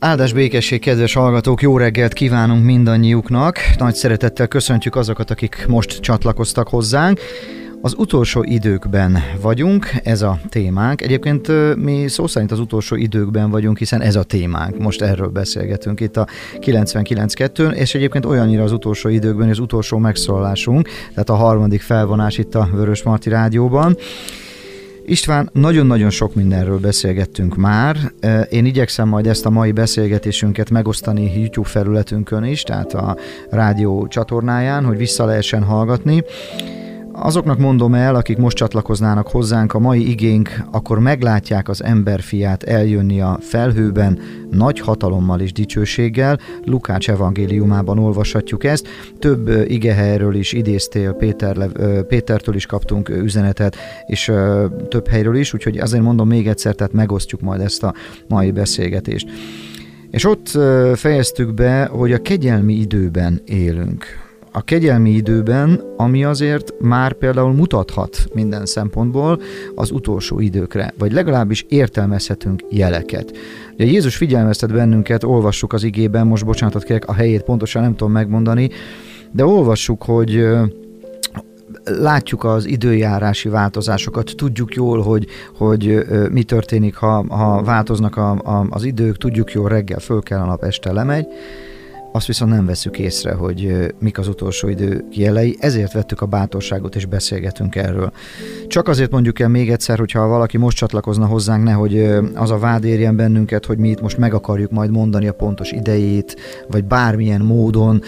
Áldás 0.09 0.33
békesség, 0.33 0.79
kedves 0.79 1.13
hallgatók, 1.13 1.61
jó 1.61 1.77
reggelt 1.77 2.13
kívánunk 2.13 2.63
mindannyiuknak. 2.63 3.59
Nagy 3.77 3.93
szeretettel 3.95 4.47
köszöntjük 4.47 4.95
azokat, 4.95 5.31
akik 5.31 5.65
most 5.67 5.99
csatlakoztak 5.99 6.67
hozzánk. 6.67 7.19
Az 7.81 7.93
utolsó 7.97 8.43
időkben 8.43 9.23
vagyunk, 9.41 9.91
ez 10.03 10.21
a 10.21 10.39
témánk. 10.49 11.01
Egyébként 11.01 11.47
mi 11.75 12.07
szó 12.07 12.27
szerint 12.27 12.51
az 12.51 12.59
utolsó 12.59 12.95
időkben 12.95 13.49
vagyunk, 13.49 13.77
hiszen 13.77 14.01
ez 14.01 14.15
a 14.15 14.23
témánk. 14.23 14.77
Most 14.77 15.01
erről 15.01 15.27
beszélgetünk 15.27 15.99
itt 15.99 16.17
a 16.17 16.27
99.2-n, 16.59 17.73
és 17.73 17.95
egyébként 17.95 18.25
olyannyira 18.25 18.63
az 18.63 18.71
utolsó 18.71 19.09
időkben, 19.09 19.49
az 19.49 19.59
utolsó 19.59 19.97
megszólalásunk, 19.97 20.89
tehát 21.09 21.29
a 21.29 21.35
harmadik 21.35 21.81
felvonás 21.81 22.37
itt 22.37 22.55
a 22.55 22.69
Vörös 22.71 23.03
Marti 23.03 23.29
Rádióban. 23.29 23.97
István, 25.09 25.49
nagyon-nagyon 25.53 26.09
sok 26.09 26.35
mindenről 26.35 26.79
beszélgettünk 26.79 27.55
már. 27.55 27.97
Én 28.49 28.65
igyekszem 28.65 29.07
majd 29.07 29.27
ezt 29.27 29.45
a 29.45 29.49
mai 29.49 29.71
beszélgetésünket 29.71 30.69
megosztani 30.69 31.39
YouTube 31.39 31.67
felületünkön 31.67 32.43
is, 32.43 32.63
tehát 32.63 32.93
a 32.93 33.17
rádió 33.49 34.07
csatornáján, 34.07 34.85
hogy 34.85 34.97
vissza 34.97 35.25
lehessen 35.25 35.63
hallgatni. 35.63 36.23
Azoknak 37.21 37.57
mondom 37.57 37.93
el, 37.93 38.15
akik 38.15 38.37
most 38.37 38.57
csatlakoznának 38.57 39.27
hozzánk, 39.27 39.73
a 39.73 39.79
mai 39.79 40.09
igénk, 40.09 40.63
akkor 40.71 40.99
meglátják 40.99 41.69
az 41.69 41.83
emberfiát 41.83 42.63
eljönni 42.63 43.21
a 43.21 43.37
felhőben, 43.41 44.19
nagy 44.51 44.79
hatalommal 44.79 45.39
és 45.39 45.51
dicsőséggel. 45.51 46.39
Lukács 46.65 47.09
evangéliumában 47.09 47.99
olvashatjuk 47.99 48.63
ezt. 48.63 48.87
Több 49.19 49.49
igehelyről 49.67 50.35
is 50.35 50.53
idéztél, 50.53 51.11
Péter, 51.11 51.71
Pétertől 52.07 52.55
is 52.55 52.65
kaptunk 52.65 53.09
üzenetet, 53.09 53.75
és 54.05 54.31
több 54.89 55.07
helyről 55.07 55.35
is, 55.35 55.53
úgyhogy 55.53 55.77
azért 55.77 56.03
mondom 56.03 56.27
még 56.27 56.47
egyszer, 56.47 56.75
tehát 56.75 56.93
megosztjuk 56.93 57.41
majd 57.41 57.61
ezt 57.61 57.83
a 57.83 57.93
mai 58.27 58.51
beszélgetést. 58.51 59.29
És 60.11 60.25
ott 60.25 60.49
fejeztük 60.95 61.53
be, 61.53 61.85
hogy 61.85 62.11
a 62.11 62.21
kegyelmi 62.21 62.73
időben 62.73 63.41
élünk 63.45 64.05
a 64.51 64.61
kegyelmi 64.61 65.09
időben, 65.09 65.81
ami 65.97 66.23
azért 66.23 66.73
már 66.79 67.13
például 67.13 67.53
mutathat 67.53 68.27
minden 68.33 68.65
szempontból 68.65 69.41
az 69.75 69.91
utolsó 69.91 70.39
időkre, 70.39 70.93
vagy 70.97 71.11
legalábbis 71.11 71.65
értelmezhetünk 71.69 72.63
jeleket. 72.69 73.37
Ugye 73.73 73.85
Jézus 73.85 74.15
figyelmeztet 74.15 74.73
bennünket, 74.73 75.23
olvassuk 75.23 75.73
az 75.73 75.83
igében, 75.83 76.27
most 76.27 76.45
bocsánatot 76.45 76.83
kérek, 76.83 77.07
a 77.07 77.13
helyét 77.13 77.41
pontosan 77.41 77.81
nem 77.81 77.95
tudom 77.95 78.13
megmondani, 78.13 78.69
de 79.31 79.45
olvassuk, 79.45 80.03
hogy 80.03 80.47
látjuk 81.83 82.43
az 82.43 82.65
időjárási 82.65 83.49
változásokat, 83.49 84.31
tudjuk 84.35 84.75
jól, 84.75 85.01
hogy, 85.01 85.27
hogy 85.57 86.05
mi 86.31 86.43
történik, 86.43 86.95
ha, 86.95 87.25
ha 87.35 87.63
változnak 87.63 88.17
a, 88.17 88.31
a, 88.31 88.67
az 88.69 88.83
idők, 88.83 89.17
tudjuk 89.17 89.51
jól, 89.51 89.69
reggel 89.69 89.99
föl 89.99 90.21
kell 90.21 90.39
a 90.39 90.45
nap, 90.45 90.63
este 90.63 90.91
lemegy, 90.91 91.27
azt 92.19 92.27
viszont 92.27 92.51
nem 92.51 92.65
veszük 92.65 92.99
észre, 92.99 93.33
hogy 93.33 93.91
mik 93.99 94.17
az 94.17 94.27
utolsó 94.27 94.67
idő 94.67 95.05
jelei, 95.11 95.57
ezért 95.59 95.93
vettük 95.93 96.21
a 96.21 96.25
bátorságot 96.25 96.95
és 96.95 97.05
beszélgetünk 97.05 97.75
erről. 97.75 98.11
Csak 98.67 98.87
azért 98.87 99.11
mondjuk 99.11 99.39
el 99.39 99.47
még 99.47 99.69
egyszer, 99.69 99.97
hogyha 99.97 100.27
valaki 100.27 100.57
most 100.57 100.77
csatlakozna 100.77 101.25
hozzánk, 101.25 101.63
nehogy 101.63 101.99
az 102.33 102.51
a 102.51 102.57
vád 102.57 102.83
érjen 102.83 103.15
bennünket, 103.15 103.65
hogy 103.65 103.77
mi 103.77 103.89
itt 103.89 104.01
most 104.01 104.17
meg 104.17 104.33
akarjuk 104.33 104.71
majd 104.71 104.91
mondani 104.91 105.27
a 105.27 105.33
pontos 105.33 105.71
idejét, 105.71 106.35
vagy 106.67 106.83
bármilyen 106.83 107.41
módon 107.41 108.01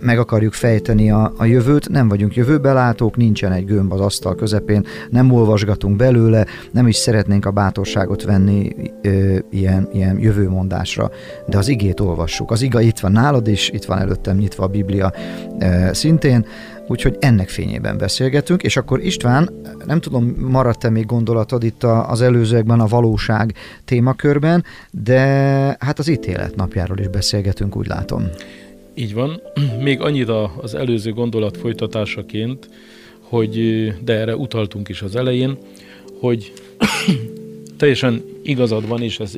meg 0.00 0.18
akarjuk 0.18 0.52
fejteni 0.52 1.10
a, 1.10 1.32
a 1.36 1.44
jövőt. 1.44 1.88
Nem 1.88 2.08
vagyunk 2.08 2.34
jövőbelátók, 2.34 3.16
nincsen 3.16 3.52
egy 3.52 3.64
gömb 3.64 3.92
az 3.92 4.00
asztal 4.00 4.34
közepén, 4.34 4.86
nem 5.10 5.32
olvasgatunk 5.32 5.96
belőle, 5.96 6.46
nem 6.70 6.86
is 6.86 6.96
szeretnénk 6.96 7.46
a 7.46 7.50
bátorságot 7.50 8.22
venni 8.22 8.72
ö, 9.02 9.38
ilyen, 9.50 9.88
ilyen 9.92 10.18
jövőmondásra, 10.18 11.10
de 11.46 11.58
az 11.58 11.68
igét 11.68 12.00
olvassuk. 12.00 12.50
Az 12.50 12.62
iga 12.62 12.80
itt 12.80 12.98
van 12.98 13.12
nálad, 13.12 13.48
is, 13.48 13.68
itt 13.68 13.84
van 13.84 13.98
előttem 13.98 14.36
nyitva 14.36 14.64
a 14.64 14.68
Biblia 14.68 15.12
szintén, 15.90 16.46
úgyhogy 16.88 17.16
ennek 17.20 17.48
fényében 17.48 17.98
beszélgetünk, 17.98 18.62
és 18.62 18.76
akkor 18.76 19.00
István, 19.00 19.50
nem 19.86 20.00
tudom, 20.00 20.34
maradt-e 20.38 20.90
még 20.90 21.06
gondolatod 21.06 21.64
itt 21.64 21.82
az 21.82 22.22
előzőekben 22.22 22.80
a 22.80 22.86
valóság 22.86 23.54
témakörben, 23.84 24.64
de 24.90 25.18
hát 25.78 25.98
az 25.98 26.08
ítélet 26.08 26.56
napjáról 26.56 26.98
is 26.98 27.08
beszélgetünk, 27.08 27.76
úgy 27.76 27.86
látom. 27.86 28.22
Így 28.98 29.14
van. 29.14 29.40
Még 29.80 30.00
annyit 30.00 30.28
az 30.60 30.74
előző 30.74 31.12
gondolat 31.12 31.56
folytatásaként, 31.56 32.68
hogy, 33.20 33.86
de 34.04 34.12
erre 34.12 34.36
utaltunk 34.36 34.88
is 34.88 35.02
az 35.02 35.16
elején, 35.16 35.58
hogy 36.20 36.52
teljesen 37.78 38.22
igazad 38.42 38.88
van, 38.88 39.02
és 39.02 39.20
ez 39.20 39.34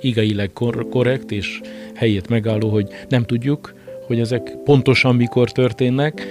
igeileg 0.00 0.52
korrekt 0.90 1.30
és 1.30 1.60
helyét 1.94 2.28
megálló, 2.28 2.68
hogy 2.68 2.88
nem 3.08 3.24
tudjuk, 3.24 3.74
hogy 4.06 4.20
ezek 4.20 4.56
pontosan 4.64 5.16
mikor 5.16 5.52
történnek, 5.52 6.26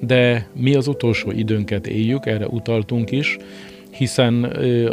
de 0.00 0.48
mi 0.54 0.74
az 0.74 0.86
utolsó 0.86 1.30
időnket 1.30 1.86
éljük, 1.86 2.26
erre 2.26 2.46
utaltunk 2.46 3.10
is, 3.10 3.36
hiszen 3.90 4.44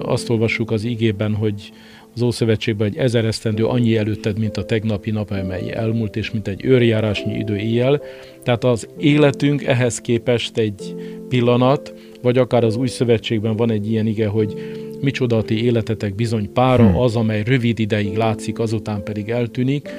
azt 0.04 0.30
olvassuk 0.30 0.72
az 0.72 0.84
igében, 0.84 1.36
hogy 1.36 1.72
az 2.16 2.22
Ószövetségben 2.22 2.88
egy 2.88 2.98
ezer 2.98 3.26
esztendő 3.26 3.66
annyi 3.66 3.98
előtted, 3.98 4.40
mint 4.40 4.58
a 4.58 4.66
tegnapi 4.66 5.12
nap, 5.12 5.32
amely 5.32 5.72
elmúlt, 5.72 6.16
és 6.16 6.32
mint 6.32 6.48
egy 6.48 6.66
őrjárásnyi 6.66 7.38
idő 7.38 7.58
éjjel. 7.58 8.02
Tehát 8.44 8.64
az 8.64 8.88
életünk 8.98 9.64
ehhez 9.64 10.02
képest 10.02 10.58
egy 10.58 10.96
pillanat, 11.30 11.94
vagy 12.22 12.38
akár 12.38 12.64
az 12.64 12.76
Új 12.76 12.88
Szövetségben 12.88 13.56
van 13.56 13.72
egy 13.72 13.92
ilyen 13.92 14.08
ige, 14.08 14.28
hogy 14.28 14.54
micsoda 15.02 15.38
a 15.38 15.44
ti 15.44 15.64
életetek 15.64 16.16
bizony 16.16 16.52
pára, 16.54 16.88
hmm. 16.88 16.98
az, 16.98 17.16
amely 17.16 17.44
rövid 17.44 17.80
ideig 17.80 18.16
látszik, 18.16 18.60
azután 18.60 19.04
pedig 19.04 19.30
eltűnik. 19.30 19.90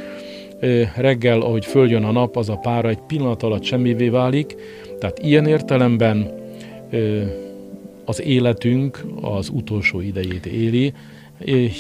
Reggel, 0.96 1.40
ahogy 1.40 1.64
följön 1.64 2.05
a 2.05 2.12
nap, 2.12 2.37
az 2.37 2.48
a 2.48 2.57
pára 2.57 2.88
egy 2.88 3.00
pillanat 3.07 3.42
alatt 3.42 3.62
semmivé 3.62 4.09
válik. 4.09 4.55
Tehát 4.98 5.18
ilyen 5.18 5.46
értelemben 5.46 6.31
az 8.05 8.22
életünk 8.22 9.05
az 9.20 9.48
utolsó 9.48 10.00
idejét 10.00 10.46
éli, 10.46 10.92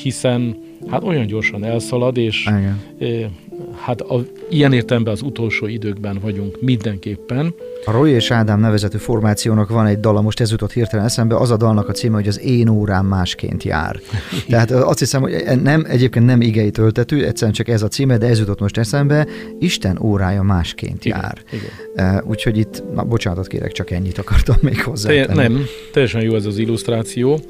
hiszen 0.02 0.56
hát 0.90 1.02
olyan 1.02 1.26
gyorsan 1.26 1.64
elszalad, 1.64 2.16
és 2.16 2.46
Igen. 2.46 3.36
hát 3.80 4.00
a, 4.00 4.24
ilyen 4.50 4.72
értelemben 4.72 5.12
az 5.12 5.22
utolsó 5.22 5.66
időkben 5.66 6.18
vagyunk 6.22 6.60
mindenképpen. 6.60 7.54
A 7.84 7.90
Roy 7.90 8.10
és 8.10 8.30
Ádám 8.30 8.60
nevezetű 8.60 8.98
formációnak 8.98 9.68
van 9.68 9.86
egy 9.86 10.00
dala, 10.00 10.20
most 10.20 10.40
ez 10.40 10.50
jutott 10.50 10.72
hirtelen 10.72 11.04
eszembe, 11.04 11.36
az 11.36 11.50
a 11.50 11.56
dalnak 11.56 11.88
a 11.88 11.92
címe, 11.92 12.14
hogy 12.14 12.28
az 12.28 12.40
én 12.40 12.68
órám 12.68 13.06
másként 13.06 13.62
jár. 13.62 14.00
Tehát 14.48 14.70
azt 14.70 14.98
hiszem, 14.98 15.20
hogy 15.20 15.44
nem, 15.62 15.84
egyébként 15.88 16.26
nem 16.26 16.40
igei 16.40 16.70
töltető, 16.70 17.24
egyszerűen 17.26 17.52
csak 17.52 17.68
ez 17.68 17.82
a 17.82 17.88
címe, 17.88 18.18
de 18.18 18.26
ez 18.26 18.38
jutott 18.38 18.60
most 18.60 18.78
eszembe, 18.78 19.26
Isten 19.58 19.98
órája 20.02 20.42
másként 20.42 21.04
igen, 21.04 21.18
jár. 21.18 21.42
Igen. 21.52 22.24
Úgyhogy 22.26 22.58
itt, 22.58 22.82
na, 22.94 23.02
bocsánatot 23.02 23.46
kérek, 23.46 23.72
csak 23.72 23.90
ennyit 23.90 24.18
akartam 24.18 24.56
még 24.60 24.82
hozzá. 24.82 25.08
Te, 25.08 25.34
nem, 25.34 25.64
teljesen 25.92 26.22
jó 26.22 26.34
ez 26.34 26.46
az 26.46 26.58
illusztráció 26.58 27.40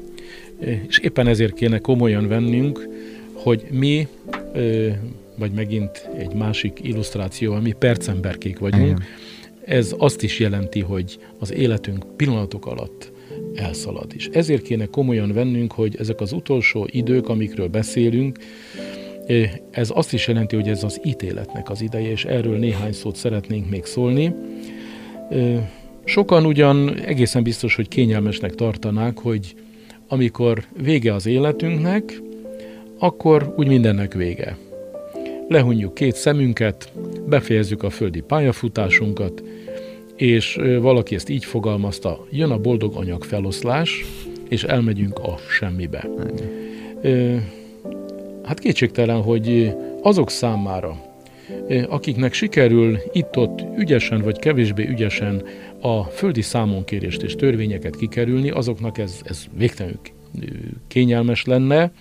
és 0.87 0.97
éppen 0.97 1.27
ezért 1.27 1.53
kéne 1.53 1.79
komolyan 1.79 2.27
vennünk, 2.27 2.89
hogy 3.33 3.65
mi, 3.71 4.07
vagy 5.35 5.51
megint 5.51 6.09
egy 6.17 6.33
másik 6.33 6.79
illusztráció, 6.81 7.53
mi 7.53 7.71
percemberkék 7.79 8.59
vagyunk, 8.59 8.85
Igen. 8.85 9.03
ez 9.65 9.95
azt 9.97 10.23
is 10.23 10.39
jelenti, 10.39 10.79
hogy 10.79 11.17
az 11.39 11.53
életünk 11.53 12.05
pillanatok 12.15 12.65
alatt 12.65 13.11
elszalad 13.55 14.13
is. 14.15 14.27
Ezért 14.27 14.61
kéne 14.61 14.85
komolyan 14.85 15.33
vennünk, 15.33 15.71
hogy 15.71 15.95
ezek 15.99 16.21
az 16.21 16.31
utolsó 16.31 16.87
idők, 16.91 17.29
amikről 17.29 17.67
beszélünk, 17.67 18.39
ez 19.71 19.91
azt 19.93 20.13
is 20.13 20.27
jelenti, 20.27 20.55
hogy 20.55 20.67
ez 20.67 20.83
az 20.83 21.01
ítéletnek 21.03 21.69
az 21.69 21.81
ideje, 21.81 22.11
és 22.11 22.25
erről 22.25 22.57
néhány 22.57 22.91
szót 22.91 23.15
szeretnénk 23.15 23.69
még 23.69 23.85
szólni. 23.85 24.33
Sokan 26.03 26.45
ugyan 26.45 26.99
egészen 26.99 27.43
biztos, 27.43 27.75
hogy 27.75 27.87
kényelmesnek 27.87 28.55
tartanák, 28.55 29.17
hogy 29.19 29.55
amikor 30.07 30.63
vége 30.81 31.13
az 31.13 31.25
életünknek, 31.25 32.21
akkor 32.99 33.53
úgy 33.57 33.67
mindennek 33.67 34.13
vége. 34.13 34.57
Lehunjuk 35.47 35.93
két 35.93 36.15
szemünket, 36.15 36.91
befejezzük 37.27 37.83
a 37.83 37.89
földi 37.89 38.21
pályafutásunkat, 38.21 39.43
és 40.15 40.59
valaki 40.81 41.15
ezt 41.15 41.29
így 41.29 41.45
fogalmazta, 41.45 42.25
jön 42.31 42.51
a 42.51 42.59
boldog 42.59 42.95
anyag 42.95 43.23
feloszlás, 43.23 44.05
és 44.49 44.63
elmegyünk 44.63 45.19
a 45.19 45.37
semmibe. 45.49 46.07
Hát 48.43 48.59
kétségtelen, 48.59 49.21
hogy 49.21 49.73
azok 50.01 50.29
számára, 50.29 51.04
akiknek 51.87 52.33
sikerül 52.33 52.97
itt-ott 53.11 53.63
ügyesen 53.77 54.21
vagy 54.21 54.39
kevésbé 54.39 54.87
ügyesen 54.87 55.43
a 55.81 56.03
földi 56.03 56.41
számonkérést 56.41 57.23
és 57.23 57.35
törvényeket 57.35 57.95
kikerülni, 57.95 58.49
azoknak 58.49 58.97
ez, 58.97 59.19
ez 59.23 59.45
végtelenül 59.57 59.99
kényelmes 60.87 61.45
lenne, 61.45 61.91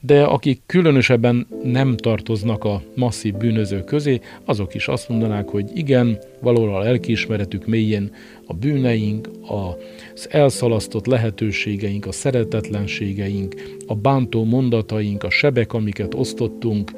de 0.00 0.22
akik 0.22 0.60
különösebben 0.66 1.46
nem 1.62 1.96
tartoznak 1.96 2.64
a 2.64 2.82
masszív 2.94 3.34
bűnözők 3.34 3.84
közé, 3.84 4.20
azok 4.44 4.74
is 4.74 4.88
azt 4.88 5.08
mondanák, 5.08 5.48
hogy 5.48 5.70
igen, 5.74 6.18
valahol 6.38 6.74
a 6.74 6.78
lelkiismeretük 6.78 7.66
mélyén 7.66 8.14
a 8.46 8.54
bűneink, 8.54 9.28
az 9.46 10.28
elszalasztott 10.30 11.06
lehetőségeink, 11.06 12.06
a 12.06 12.12
szeretetlenségeink, 12.12 13.54
a 13.86 13.94
bántó 13.94 14.44
mondataink, 14.44 15.24
a 15.24 15.30
sebek, 15.30 15.72
amiket 15.72 16.14
osztottunk, 16.14 16.90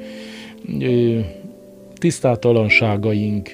tisztátalanságaink, 2.03 3.49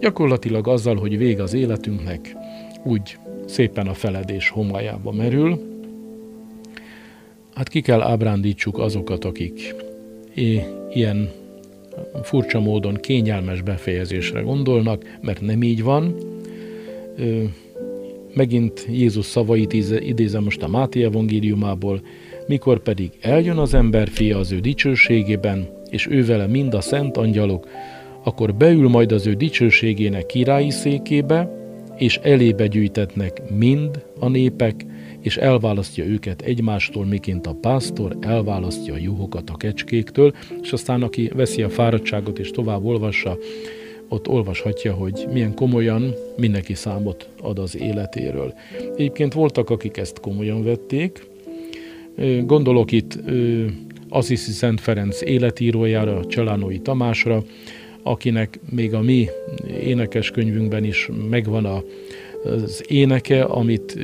gyakorlatilag 0.00 0.68
azzal, 0.68 0.96
hogy 0.96 1.18
vége 1.18 1.42
az 1.42 1.54
életünknek, 1.54 2.36
úgy 2.84 3.18
szépen 3.46 3.86
a 3.86 3.94
feledés 3.94 4.48
homályába 4.48 5.12
merül. 5.12 5.60
Hát 7.54 7.68
ki 7.68 7.80
kell 7.80 8.00
ábrándítsuk 8.00 8.78
azokat, 8.78 9.24
akik 9.24 9.74
ilyen 10.92 11.30
furcsa 12.22 12.60
módon 12.60 12.94
kényelmes 12.94 13.62
befejezésre 13.62 14.40
gondolnak, 14.40 15.18
mert 15.20 15.40
nem 15.40 15.62
így 15.62 15.82
van. 15.82 16.16
Megint 18.34 18.86
Jézus 18.90 19.26
szavait 19.26 19.72
idézem 20.00 20.42
most 20.42 20.62
a 20.62 20.68
Máté 20.68 21.04
evangéliumából, 21.04 22.00
mikor 22.46 22.82
pedig 22.82 23.10
eljön 23.20 23.58
az 23.58 23.74
ember 23.74 24.08
fia 24.08 24.38
az 24.38 24.52
ő 24.52 24.58
dicsőségében, 24.58 25.73
és 25.94 26.06
ő 26.10 26.24
vele 26.24 26.46
mind 26.46 26.74
a 26.74 26.80
szent 26.80 27.16
angyalok, 27.16 27.68
akkor 28.22 28.54
beül 28.54 28.88
majd 28.88 29.12
az 29.12 29.26
ő 29.26 29.32
dicsőségének 29.32 30.26
királyi 30.26 30.70
székébe, 30.70 31.62
és 31.96 32.16
elébe 32.22 32.66
gyűjtetnek 32.66 33.42
mind 33.56 34.04
a 34.18 34.28
népek, 34.28 34.86
és 35.20 35.36
elválasztja 35.36 36.04
őket 36.04 36.42
egymástól, 36.42 37.04
miként 37.04 37.46
a 37.46 37.56
pásztor 37.60 38.16
elválasztja 38.20 38.94
a 38.94 38.98
juhokat 38.98 39.50
a 39.50 39.56
kecskéktől, 39.56 40.32
és 40.62 40.72
aztán 40.72 41.02
aki 41.02 41.30
veszi 41.34 41.62
a 41.62 41.68
fáradtságot 41.68 42.38
és 42.38 42.50
tovább 42.50 42.84
olvassa, 42.84 43.38
ott 44.08 44.28
olvashatja, 44.28 44.92
hogy 44.92 45.26
milyen 45.32 45.54
komolyan 45.54 46.14
mindenki 46.36 46.74
számot 46.74 47.28
ad 47.42 47.58
az 47.58 47.76
életéről. 47.76 48.54
Egyébként 48.96 49.32
voltak, 49.32 49.70
akik 49.70 49.96
ezt 49.96 50.20
komolyan 50.20 50.64
vették. 50.64 51.26
Gondolok 52.46 52.92
itt 52.92 53.18
Assisi 54.14 54.50
Szent 54.50 54.80
Ferenc 54.80 55.20
életírójára, 55.22 56.26
Csalánói 56.26 56.78
Tamásra, 56.78 57.44
akinek 58.02 58.58
még 58.70 58.94
a 58.94 59.00
mi 59.00 59.28
énekeskönyvünkben 59.80 60.84
is 60.84 61.08
megvan 61.30 61.64
az 62.44 62.84
éneke, 62.88 63.42
amit 63.42 63.98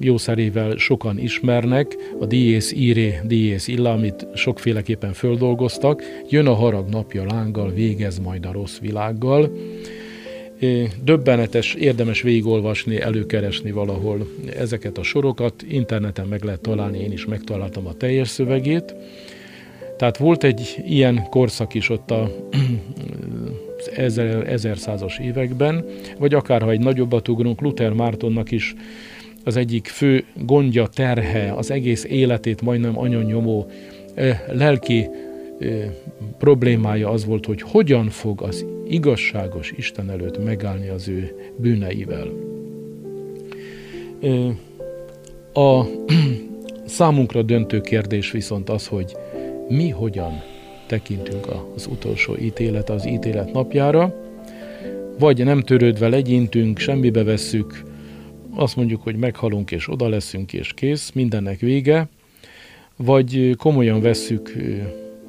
jószerével 0.00 0.76
sokan 0.76 1.18
ismernek, 1.18 1.96
a 2.20 2.26
Dies 2.26 2.72
Ire, 2.72 3.22
Dies 3.26 3.68
Illa, 3.68 3.92
amit 3.92 4.26
sokféleképpen 4.34 5.12
földolgoztak. 5.12 6.02
Jön 6.28 6.46
a 6.46 6.54
harag 6.54 6.88
napja 6.88 7.24
lánggal, 7.24 7.70
végez 7.70 8.18
majd 8.18 8.46
a 8.46 8.52
rossz 8.52 8.78
világgal. 8.78 9.50
Döbbenetes, 11.04 11.74
érdemes 11.74 12.22
végigolvasni, 12.22 13.00
előkeresni 13.00 13.70
valahol 13.70 14.26
ezeket 14.56 14.98
a 14.98 15.02
sorokat. 15.02 15.62
Interneten 15.68 16.26
meg 16.26 16.42
lehet 16.42 16.60
találni, 16.60 16.98
én 16.98 17.12
is 17.12 17.26
megtaláltam 17.26 17.86
a 17.86 17.92
teljes 17.92 18.28
szövegét. 18.28 18.94
Tehát 19.96 20.16
volt 20.16 20.44
egy 20.44 20.82
ilyen 20.86 21.26
korszak 21.30 21.74
is 21.74 21.90
ott 21.90 22.10
a 22.10 22.30
ezer, 23.96 24.48
ezer 24.48 24.78
százas 24.78 25.18
években, 25.18 25.84
vagy 26.18 26.34
akár 26.34 26.62
ha 26.62 26.70
egy 26.70 26.80
nagyobbat 26.80 27.28
ugrunk, 27.28 27.60
Luther 27.60 27.92
Mártonnak 27.92 28.50
is 28.50 28.74
az 29.44 29.56
egyik 29.56 29.86
fő 29.86 30.24
gondja, 30.46 30.86
terhe, 30.86 31.52
az 31.52 31.70
egész 31.70 32.04
életét 32.04 32.62
majdnem 32.62 32.98
anyanyomó 32.98 33.70
lelki 34.52 35.08
problémája 36.38 37.10
az 37.10 37.24
volt, 37.24 37.46
hogy 37.46 37.62
hogyan 37.62 38.08
fog 38.08 38.42
az 38.42 38.64
igazságos 38.88 39.72
Isten 39.76 40.10
előtt 40.10 40.44
megállni 40.44 40.88
az 40.88 41.08
ő 41.08 41.34
bűneivel. 41.56 42.28
A 45.52 45.84
számunkra 46.86 47.42
döntő 47.42 47.80
kérdés 47.80 48.30
viszont 48.30 48.70
az, 48.70 48.86
hogy 48.86 49.16
mi 49.68 49.88
hogyan 49.88 50.42
tekintünk 50.86 51.46
az 51.74 51.86
utolsó 51.86 52.36
ítélet, 52.36 52.90
az 52.90 53.06
ítélet 53.06 53.52
napjára, 53.52 54.14
vagy 55.18 55.44
nem 55.44 55.60
törődve 55.60 56.08
legyintünk, 56.08 56.78
semmibe 56.78 57.24
vesszük, 57.24 57.82
azt 58.54 58.76
mondjuk, 58.76 59.02
hogy 59.02 59.16
meghalunk 59.16 59.70
és 59.70 59.88
oda 59.88 60.08
leszünk 60.08 60.52
és 60.52 60.72
kész, 60.72 61.10
mindennek 61.12 61.60
vége, 61.60 62.08
vagy 62.96 63.56
komolyan 63.56 64.00
vesszük 64.00 64.52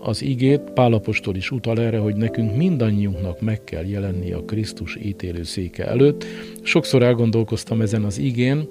az 0.07 0.21
igét, 0.21 0.59
Pálapostól 0.59 1.35
is 1.35 1.51
utal 1.51 1.79
erre, 1.79 1.97
hogy 1.97 2.15
nekünk 2.15 2.55
mindannyiunknak 2.55 3.41
meg 3.41 3.63
kell 3.63 3.85
jelenni 3.85 4.31
a 4.31 4.43
Krisztus 4.43 4.97
ítélő 5.01 5.43
széke 5.43 5.87
előtt. 5.87 6.25
Sokszor 6.61 7.03
elgondolkoztam 7.03 7.81
ezen 7.81 8.03
az 8.03 8.17
igén, 8.17 8.67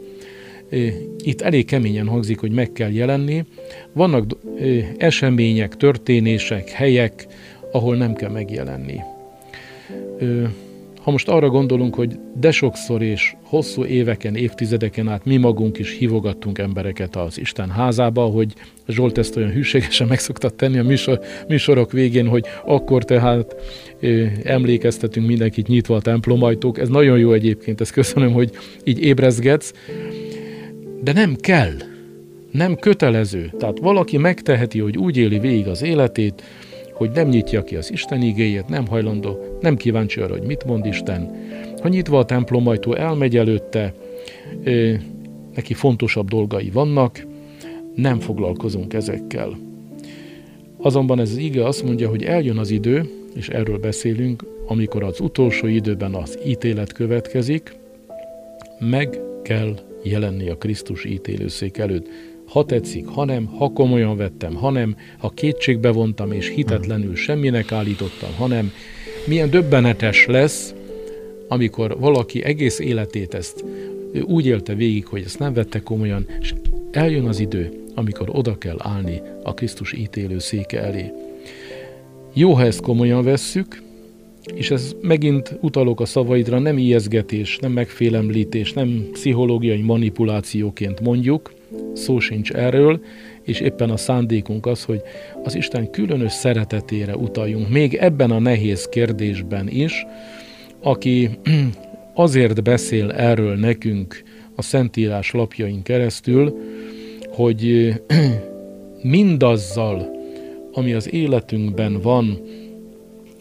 itt 1.19 1.41
elég 1.41 1.65
keményen 1.65 2.07
hangzik, 2.07 2.41
hogy 2.41 2.51
meg 2.51 2.73
kell 2.73 2.91
jelenni. 2.91 3.45
Vannak 3.93 4.37
események, 4.97 5.77
történések, 5.77 6.69
helyek, 6.69 7.27
ahol 7.73 7.97
nem 7.97 8.15
kell 8.15 8.31
megjelenni. 8.31 9.01
Ha 11.05 11.11
most 11.11 11.29
arra 11.29 11.49
gondolunk, 11.49 11.95
hogy 11.95 12.19
de 12.41 12.51
sokszor 12.51 13.03
és 13.03 13.35
hosszú 13.43 13.85
éveken, 13.85 14.37
évtizedeken 14.37 15.09
át 15.09 15.25
mi 15.25 15.37
magunk 15.37 15.79
is 15.79 15.97
hívogattunk 15.97 16.59
embereket 16.59 17.17
az 17.17 17.39
Isten 17.39 17.71
házába, 17.71 18.25
hogy 18.25 18.53
Zsolt 18.89 19.19
ezt 19.19 19.37
olyan 19.37 19.51
hűségesen 19.51 20.07
meg 20.13 20.19
szoktat 20.19 20.55
tenni 20.55 20.79
a 20.79 20.83
műsor, 20.83 21.21
műsorok 21.49 21.93
végén, 21.93 22.27
hogy 22.27 22.45
akkor 22.65 23.05
tehát 23.05 23.57
ö, 24.01 24.25
emlékeztetünk 24.43 25.27
mindenkit 25.27 25.67
nyitva 25.67 25.97
a 25.97 26.01
templomajtók. 26.01 26.79
Ez 26.79 26.89
nagyon 26.89 27.19
jó 27.19 27.33
egyébként, 27.33 27.81
ezt 27.81 27.93
köszönöm, 27.93 28.33
hogy 28.33 28.51
így 28.85 29.03
ébrezgetsz. 29.03 29.73
De 31.03 31.13
nem 31.13 31.37
kell, 31.37 31.73
nem 32.51 32.77
kötelező. 32.77 33.53
Tehát 33.59 33.79
valaki 33.79 34.17
megteheti, 34.17 34.79
hogy 34.79 34.99
úgy 34.99 35.17
éli 35.17 35.39
végig 35.39 35.67
az 35.67 35.83
életét, 35.83 36.43
hogy 36.95 37.11
nem 37.11 37.29
nyitja 37.29 37.63
ki 37.63 37.77
az 37.77 37.93
Isten 37.93 38.23
igéjét, 38.23 38.69
nem 38.69 38.87
hajlandó, 38.87 39.59
nem 39.61 39.77
kíváncsi 39.77 40.21
arra, 40.21 40.37
hogy 40.37 40.47
mit 40.47 40.65
mond 40.65 40.87
Isten. 40.87 41.31
Ha 41.83 41.89
nyitva 41.89 42.19
a 42.19 42.25
templomajtó, 42.25 42.95
elmegy 42.95 43.37
előtte, 43.37 43.95
neki 45.55 45.75
fontosabb 45.75 46.29
dolgai 46.29 46.71
vannak, 46.71 47.27
nem 47.95 48.21
foglalkozunk 48.21 48.95
ezekkel. 48.95 49.59
Azonban 50.77 51.21
ez 51.21 51.31
az 51.31 51.37
ige 51.37 51.65
azt 51.65 51.85
mondja, 51.85 52.09
hogy 52.09 52.23
eljön 52.23 52.59
az 52.59 52.71
idő, 52.71 53.11
és 53.35 53.49
erről 53.49 53.79
beszélünk, 53.79 54.45
amikor 54.67 55.03
az 55.03 55.21
utolsó 55.21 55.67
időben 55.67 56.15
az 56.15 56.39
ítélet 56.47 56.93
következik, 56.93 57.77
meg 58.79 59.21
kell 59.43 59.79
jelenni 60.03 60.49
a 60.49 60.57
Krisztus 60.57 61.05
ítélőszék 61.05 61.79
előtt 61.79 62.09
ha 62.55 62.65
tetszik, 62.65 63.07
ha 63.07 63.25
nem, 63.25 63.47
ha 63.47 63.69
komolyan 63.69 64.17
vettem, 64.17 64.55
ha 64.55 64.71
nem, 64.71 64.97
ha 65.19 65.29
kétségbe 65.29 65.91
vontam 65.91 66.33
és 66.33 66.49
hitetlenül 66.49 67.17
semminek 67.17 67.73
állítottam, 67.73 68.35
hanem 68.37 68.73
milyen 69.27 69.51
döbbenetes 69.51 70.27
lesz, 70.27 70.75
amikor 71.49 71.99
valaki 71.99 72.45
egész 72.45 72.79
életét 72.79 73.35
ezt 73.35 73.65
úgy 74.23 74.47
élte 74.47 74.75
végig, 74.75 75.07
hogy 75.07 75.23
ezt 75.25 75.39
nem 75.39 75.53
vette 75.53 75.83
komolyan, 75.83 76.27
és 76.41 76.55
eljön 76.91 77.25
az 77.25 77.39
idő, 77.41 77.73
amikor 77.95 78.29
oda 78.33 78.59
kell 78.59 78.77
állni 78.79 79.21
a 79.43 79.55
Krisztus 79.55 79.93
ítélő 79.93 80.39
széke 80.39 80.81
elé. 80.81 81.13
Jó, 82.33 82.53
ha 82.53 82.65
ezt 82.65 82.81
komolyan 82.81 83.25
vesszük, 83.25 83.83
és 84.55 84.71
ez 84.71 84.95
megint 85.01 85.59
utalok 85.61 86.01
a 86.01 86.05
szavaidra, 86.05 86.59
nem 86.59 86.79
ijeszgetés, 86.79 87.59
nem 87.59 87.73
megfélemlítés, 87.73 88.73
nem 88.73 89.09
pszichológiai 89.13 89.81
manipulációként 89.81 91.01
mondjuk, 91.01 91.53
szó 91.95 92.19
sincs 92.19 92.53
erről, 92.53 93.01
és 93.43 93.61
éppen 93.61 93.91
a 93.91 93.97
szándékunk 93.97 94.67
az, 94.67 94.85
hogy 94.85 95.03
az 95.43 95.55
Isten 95.55 95.91
különös 95.91 96.33
szeretetére 96.33 97.17
utaljunk, 97.17 97.69
még 97.69 97.95
ebben 97.95 98.31
a 98.31 98.39
nehéz 98.39 98.89
kérdésben 98.89 99.69
is, 99.69 100.07
aki 100.83 101.31
azért 102.15 102.63
beszél 102.63 103.11
erről 103.11 103.57
nekünk 103.57 104.23
a 104.55 104.63
Szentírás 104.63 105.31
lapjain 105.31 105.83
keresztül, 105.83 106.59
hogy 107.29 107.93
mindazzal, 109.03 110.11
ami 110.73 110.93
az 110.93 111.13
életünkben 111.13 112.01
van, 112.01 112.39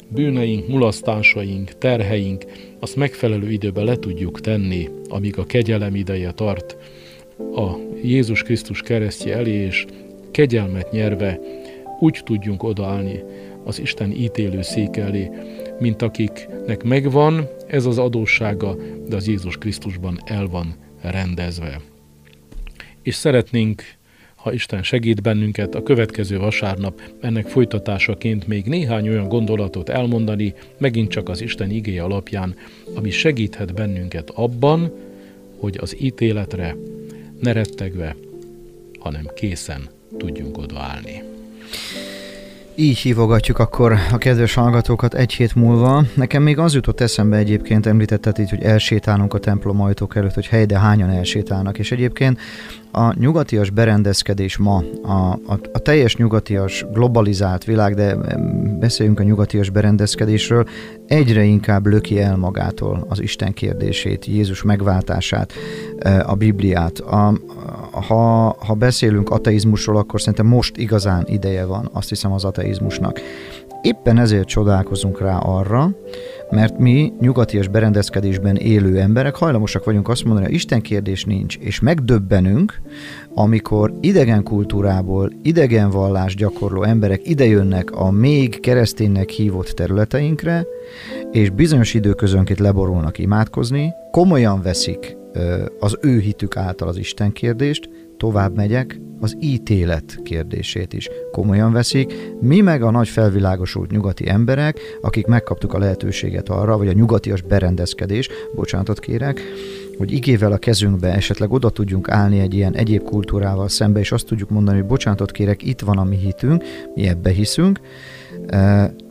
bűneink, 0.08 0.68
mulasztásaink, 0.68 1.78
terheink, 1.78 2.46
azt 2.80 2.96
megfelelő 2.96 3.52
időben 3.52 3.86
le 3.86 3.96
tudjuk 3.96 4.42
tenni, 4.42 4.90
amíg 5.08 5.38
a 5.38 5.46
kegyelem 5.46 5.96
ideje 5.96 6.32
tart 6.32 6.78
a 7.38 7.78
Jézus 8.04 8.42
Krisztus 8.42 8.82
keresztje 8.82 9.36
elé, 9.36 9.52
és 9.52 9.86
kegyelmet 10.32 10.92
nyerve 10.92 11.40
úgy 12.00 12.22
tudjunk 12.24 12.64
odaállni 12.64 13.24
az 13.64 13.80
Isten 13.80 14.12
ítélő 14.12 14.62
szék 14.62 14.98
elé, 14.98 15.30
mint 15.80 16.02
akiknek 16.02 16.84
megvan 16.84 17.48
ez 17.68 17.86
az 17.86 17.98
adóssága, 17.98 18.76
de 19.08 19.16
az 19.16 19.28
Jézus 19.28 19.58
Krisztusban 19.58 20.20
el 20.26 20.48
van 20.48 20.76
rendezve. 21.02 21.82
És 23.02 23.16
szeretnénk 23.16 23.84
ha 24.44 24.54
Isten 24.54 24.84
segít 24.84 25.22
bennünket, 25.22 25.76
a 25.76 25.84
következő 25.84 26.38
vasárnap 26.38 27.02
ennek 27.22 27.48
folytatásaként 27.48 28.48
még 28.48 28.66
néhány 28.66 29.10
olyan 29.10 29.28
gondolatot 29.28 29.90
elmondani, 29.90 30.54
megint 30.78 31.10
csak 31.10 31.30
az 31.30 31.42
Isten 31.42 31.70
igéje 31.70 32.04
alapján, 32.04 32.56
ami 32.94 33.10
segíthet 33.10 33.74
bennünket 33.74 34.30
abban, 34.30 34.92
hogy 35.60 35.78
az 35.82 35.96
ítéletre 36.02 36.76
ne 37.44 37.52
rettegve, 37.52 38.16
hanem 39.00 39.30
készen 39.36 39.90
tudjunk 40.18 40.58
odaállni. 40.58 41.24
Így 42.76 42.98
hívogatjuk 42.98 43.60
akkor 43.60 43.96
a 44.12 44.18
kedves 44.18 44.54
hallgatókat 44.54 45.14
egy 45.14 45.34
hét 45.34 45.56
múlva. 45.56 46.04
Nekem 46.14 46.44
még 46.44 46.58
az 46.58 46.74
jutott 46.74 47.00
eszembe 47.00 47.38
egyébként, 47.38 47.86
említetted 47.86 48.40
így, 48.40 48.50
hogy 48.50 48.64
elsétálunk 48.64 49.34
a 49.34 49.40
templom 49.40 49.82
ajtók 49.82 50.16
előtt, 50.16 50.34
hogy 50.34 50.48
hely, 50.48 50.66
de 50.66 50.80
hányan 50.80 51.10
elsétálnak. 51.10 51.80
És 51.80 51.92
egyébként 51.92 52.40
a 52.96 53.20
nyugatias 53.20 53.70
berendezkedés 53.70 54.58
ma, 54.58 54.84
a, 55.02 55.12
a, 55.32 55.60
a 55.74 55.80
teljes 55.80 56.16
nyugatias 56.16 56.86
globalizált 56.92 57.64
világ, 57.64 57.96
de 57.96 58.16
beszéljünk 58.80 59.20
a 59.20 59.24
nyugatias 59.24 59.70
berendezkedésről, 59.70 60.68
egyre 61.08 61.44
inkább 61.44 61.86
löki 61.86 62.20
el 62.22 62.38
magától 62.38 63.06
az 63.10 63.22
Isten 63.22 63.54
kérdését, 63.54 64.26
Jézus 64.26 64.64
megváltását, 64.64 65.54
e, 66.00 66.24
a 66.28 66.36
Bibliát. 66.36 67.00
A, 67.00 67.40
ha, 67.92 68.56
ha 68.60 68.74
beszélünk 68.74 69.30
ateizmusról, 69.30 69.98
akkor 69.98 70.20
szerintem 70.20 70.48
most 70.48 70.78
igazán 70.78 71.26
ideje 71.28 71.66
van, 71.66 71.90
azt 71.94 72.10
hiszem 72.10 72.32
az 72.32 72.44
ateizmusnak. 72.44 73.20
Éppen 73.82 74.18
ezért 74.18 74.48
csodálkozunk 74.48 75.20
rá 75.20 75.38
arra, 75.38 75.90
mert 76.54 76.78
mi 76.78 77.14
nyugatias 77.20 77.68
berendezkedésben 77.68 78.56
élő 78.56 79.00
emberek 79.00 79.36
hajlamosak 79.36 79.84
vagyunk 79.84 80.08
azt 80.08 80.24
mondani, 80.24 80.46
hogy 80.46 80.56
Isten 80.56 80.82
kérdés 80.82 81.26
nincs, 81.26 81.58
és 81.58 81.80
megdöbbenünk, 81.80 82.82
amikor 83.34 83.94
idegen 84.00 84.44
kultúrából, 84.44 85.32
idegen 85.42 85.90
vallás 85.90 86.36
gyakorló 86.36 86.84
emberek 86.84 87.28
idejönnek 87.28 87.92
a 87.92 88.12
még 88.12 88.60
kereszténynek 88.60 89.30
hívott 89.30 89.68
területeinkre, 89.68 90.66
és 91.32 91.50
bizonyos 91.50 91.94
időközönként 91.94 92.60
leborulnak 92.60 93.18
imádkozni, 93.18 93.94
komolyan 94.12 94.62
veszik 94.62 95.18
az 95.80 95.98
ő 96.02 96.20
hitük 96.20 96.58
által 96.58 96.88
az 96.88 96.98
Isten 96.98 97.32
kérdést, 97.32 97.90
tovább 98.24 98.56
megyek, 98.56 99.00
az 99.20 99.38
ítélet 99.40 100.20
kérdését 100.24 100.94
is 100.94 101.10
komolyan 101.32 101.72
veszik. 101.72 102.14
Mi 102.42 102.62
meg 102.62 102.84
a 102.84 102.92
nagy 102.92 103.08
felvilágosult 103.08 103.92
nyugati 103.92 104.30
emberek, 104.30 104.80
akik 105.02 105.26
megkaptuk 105.26 105.74
a 105.74 105.78
lehetőséget 105.78 106.50
arra, 106.50 106.78
vagy 106.78 106.88
a 106.88 106.94
nyugatias 106.94 107.42
berendezkedés, 107.42 108.30
bocsánatot 108.56 109.00
kérek, 109.00 109.42
hogy 109.98 110.12
igével 110.12 110.52
a 110.52 110.58
kezünkbe 110.58 111.14
esetleg 111.14 111.52
oda 111.52 111.70
tudjunk 111.70 112.10
állni 112.10 112.40
egy 112.40 112.54
ilyen 112.54 112.76
egyéb 112.76 113.04
kultúrával 113.04 113.70
szembe, 113.70 114.00
és 114.00 114.12
azt 114.12 114.26
tudjuk 114.26 114.50
mondani, 114.50 114.78
hogy 114.78 114.88
bocsánatot 114.88 115.32
kérek, 115.32 115.64
itt 115.64 115.82
van 115.82 115.98
a 115.98 116.04
mi 116.04 116.18
hitünk, 116.18 116.64
mi 116.96 117.08
ebbe 117.08 117.30
hiszünk, 117.30 117.80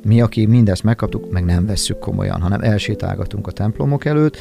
mi, 0.05 0.21
aki 0.21 0.47
mindezt 0.47 0.83
megkaptuk, 0.83 1.31
meg 1.31 1.45
nem 1.45 1.67
vesszük 1.67 1.99
komolyan, 1.99 2.41
hanem 2.41 2.61
elsétálgatunk 2.61 3.47
a 3.47 3.51
templomok 3.51 4.05
előtt, 4.05 4.37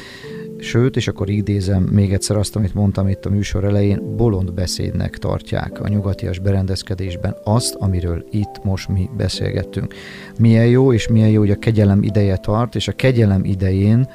Sőt, 0.62 0.96
és 0.96 1.08
akkor 1.08 1.30
idézem 1.30 1.82
még 1.82 2.12
egyszer 2.12 2.36
azt, 2.36 2.56
amit 2.56 2.74
mondtam 2.74 3.08
itt 3.08 3.26
a 3.26 3.30
műsor 3.30 3.64
elején, 3.64 4.16
bolond 4.16 4.52
beszédnek 4.52 5.18
tartják 5.18 5.80
a 5.80 5.88
nyugatias 5.88 6.38
berendezkedésben 6.38 7.36
azt, 7.44 7.74
amiről 7.74 8.24
itt 8.30 8.64
most 8.64 8.88
mi 8.88 9.10
beszélgettünk. 9.16 9.94
Milyen 10.38 10.66
jó, 10.66 10.92
és 10.92 11.08
milyen 11.08 11.28
jó, 11.28 11.38
hogy 11.38 11.50
a 11.50 11.58
kegyelem 11.58 12.02
ideje 12.02 12.36
tart, 12.36 12.74
és 12.74 12.88
a 12.88 12.92
kegyelem 12.92 13.44
idején 13.44 14.08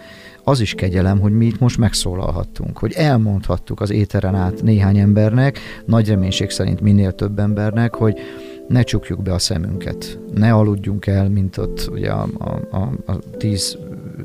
az 0.43 0.59
is 0.59 0.73
kegyelem, 0.73 1.19
hogy 1.19 1.31
mi 1.31 1.45
itt 1.45 1.59
most 1.59 1.77
megszólalhattunk, 1.77 2.77
hogy 2.77 2.93
elmondhattuk 2.93 3.81
az 3.81 3.91
éteren 3.91 4.35
át 4.35 4.63
néhány 4.63 4.97
embernek, 4.97 5.59
nagy 5.85 6.07
reménység 6.07 6.49
szerint 6.49 6.81
minél 6.81 7.11
több 7.11 7.39
embernek, 7.39 7.95
hogy 7.95 8.19
ne 8.67 8.81
csukjuk 8.81 9.21
be 9.21 9.33
a 9.33 9.39
szemünket, 9.39 10.19
ne 10.33 10.53
aludjunk 10.53 11.07
el, 11.07 11.29
mint 11.29 11.57
ott 11.57 11.89
ugye 11.91 12.09
a, 12.11 12.27
a, 12.37 12.77
a, 12.77 13.11
a 13.11 13.19
tíz 13.37 13.77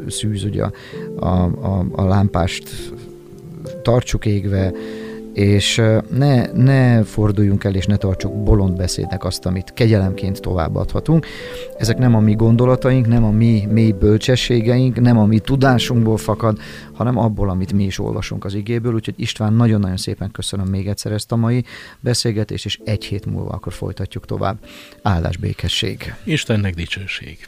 szűz, 0.09 0.45
ugye 0.45 0.63
a, 0.65 0.73
a, 1.17 1.45
a, 1.45 1.87
a 1.93 2.05
lámpást 2.05 2.93
tartsuk 3.83 4.27
égve, 4.27 4.73
és 5.33 5.83
ne, 6.11 6.53
ne 6.53 7.05
forduljunk 7.05 7.65
el 7.65 7.75
és 7.75 7.87
ne 7.87 7.97
tartsuk 7.97 8.43
bolond 8.43 8.77
beszédnek 8.77 9.25
azt, 9.25 9.47
amit 9.47 9.73
kegyelemként 9.73 10.41
továbbadhatunk. 10.41 11.27
Ezek 11.77 11.99
nem 11.99 12.15
a 12.15 12.21
mi 12.21 12.35
gondolataink, 12.35 13.07
nem 13.07 13.25
a 13.25 13.31
mi 13.31 13.67
mély 13.71 13.93
bölcsességeink, 13.93 15.01
nem 15.01 15.19
a 15.19 15.27
mi 15.27 15.39
tudásunkból 15.39 16.17
fakad, 16.17 16.59
hanem 16.93 17.19
abból, 17.19 17.51
amit 17.51 17.73
mi 17.73 17.85
is 17.85 17.99
olvasunk 17.99 18.45
az 18.45 18.55
igéből. 18.55 18.95
Úgyhogy 18.95 19.15
István, 19.17 19.53
nagyon-nagyon 19.53 19.97
szépen 19.97 20.31
köszönöm 20.31 20.67
még 20.67 20.89
egyszer 20.89 21.13
ezt 21.13 21.33
a 21.33 21.37
mai 21.37 21.65
beszélgetést, 22.01 22.65
és 22.65 22.81
egy 22.85 23.05
hét 23.05 23.27
múlva 23.27 23.51
akkor 23.51 23.73
folytatjuk 23.73 24.27
tovább. 24.27 24.59
Áldás 25.03 25.37
békesség. 25.37 26.15
Istennek 26.25 26.75
dicsőség. 26.75 27.39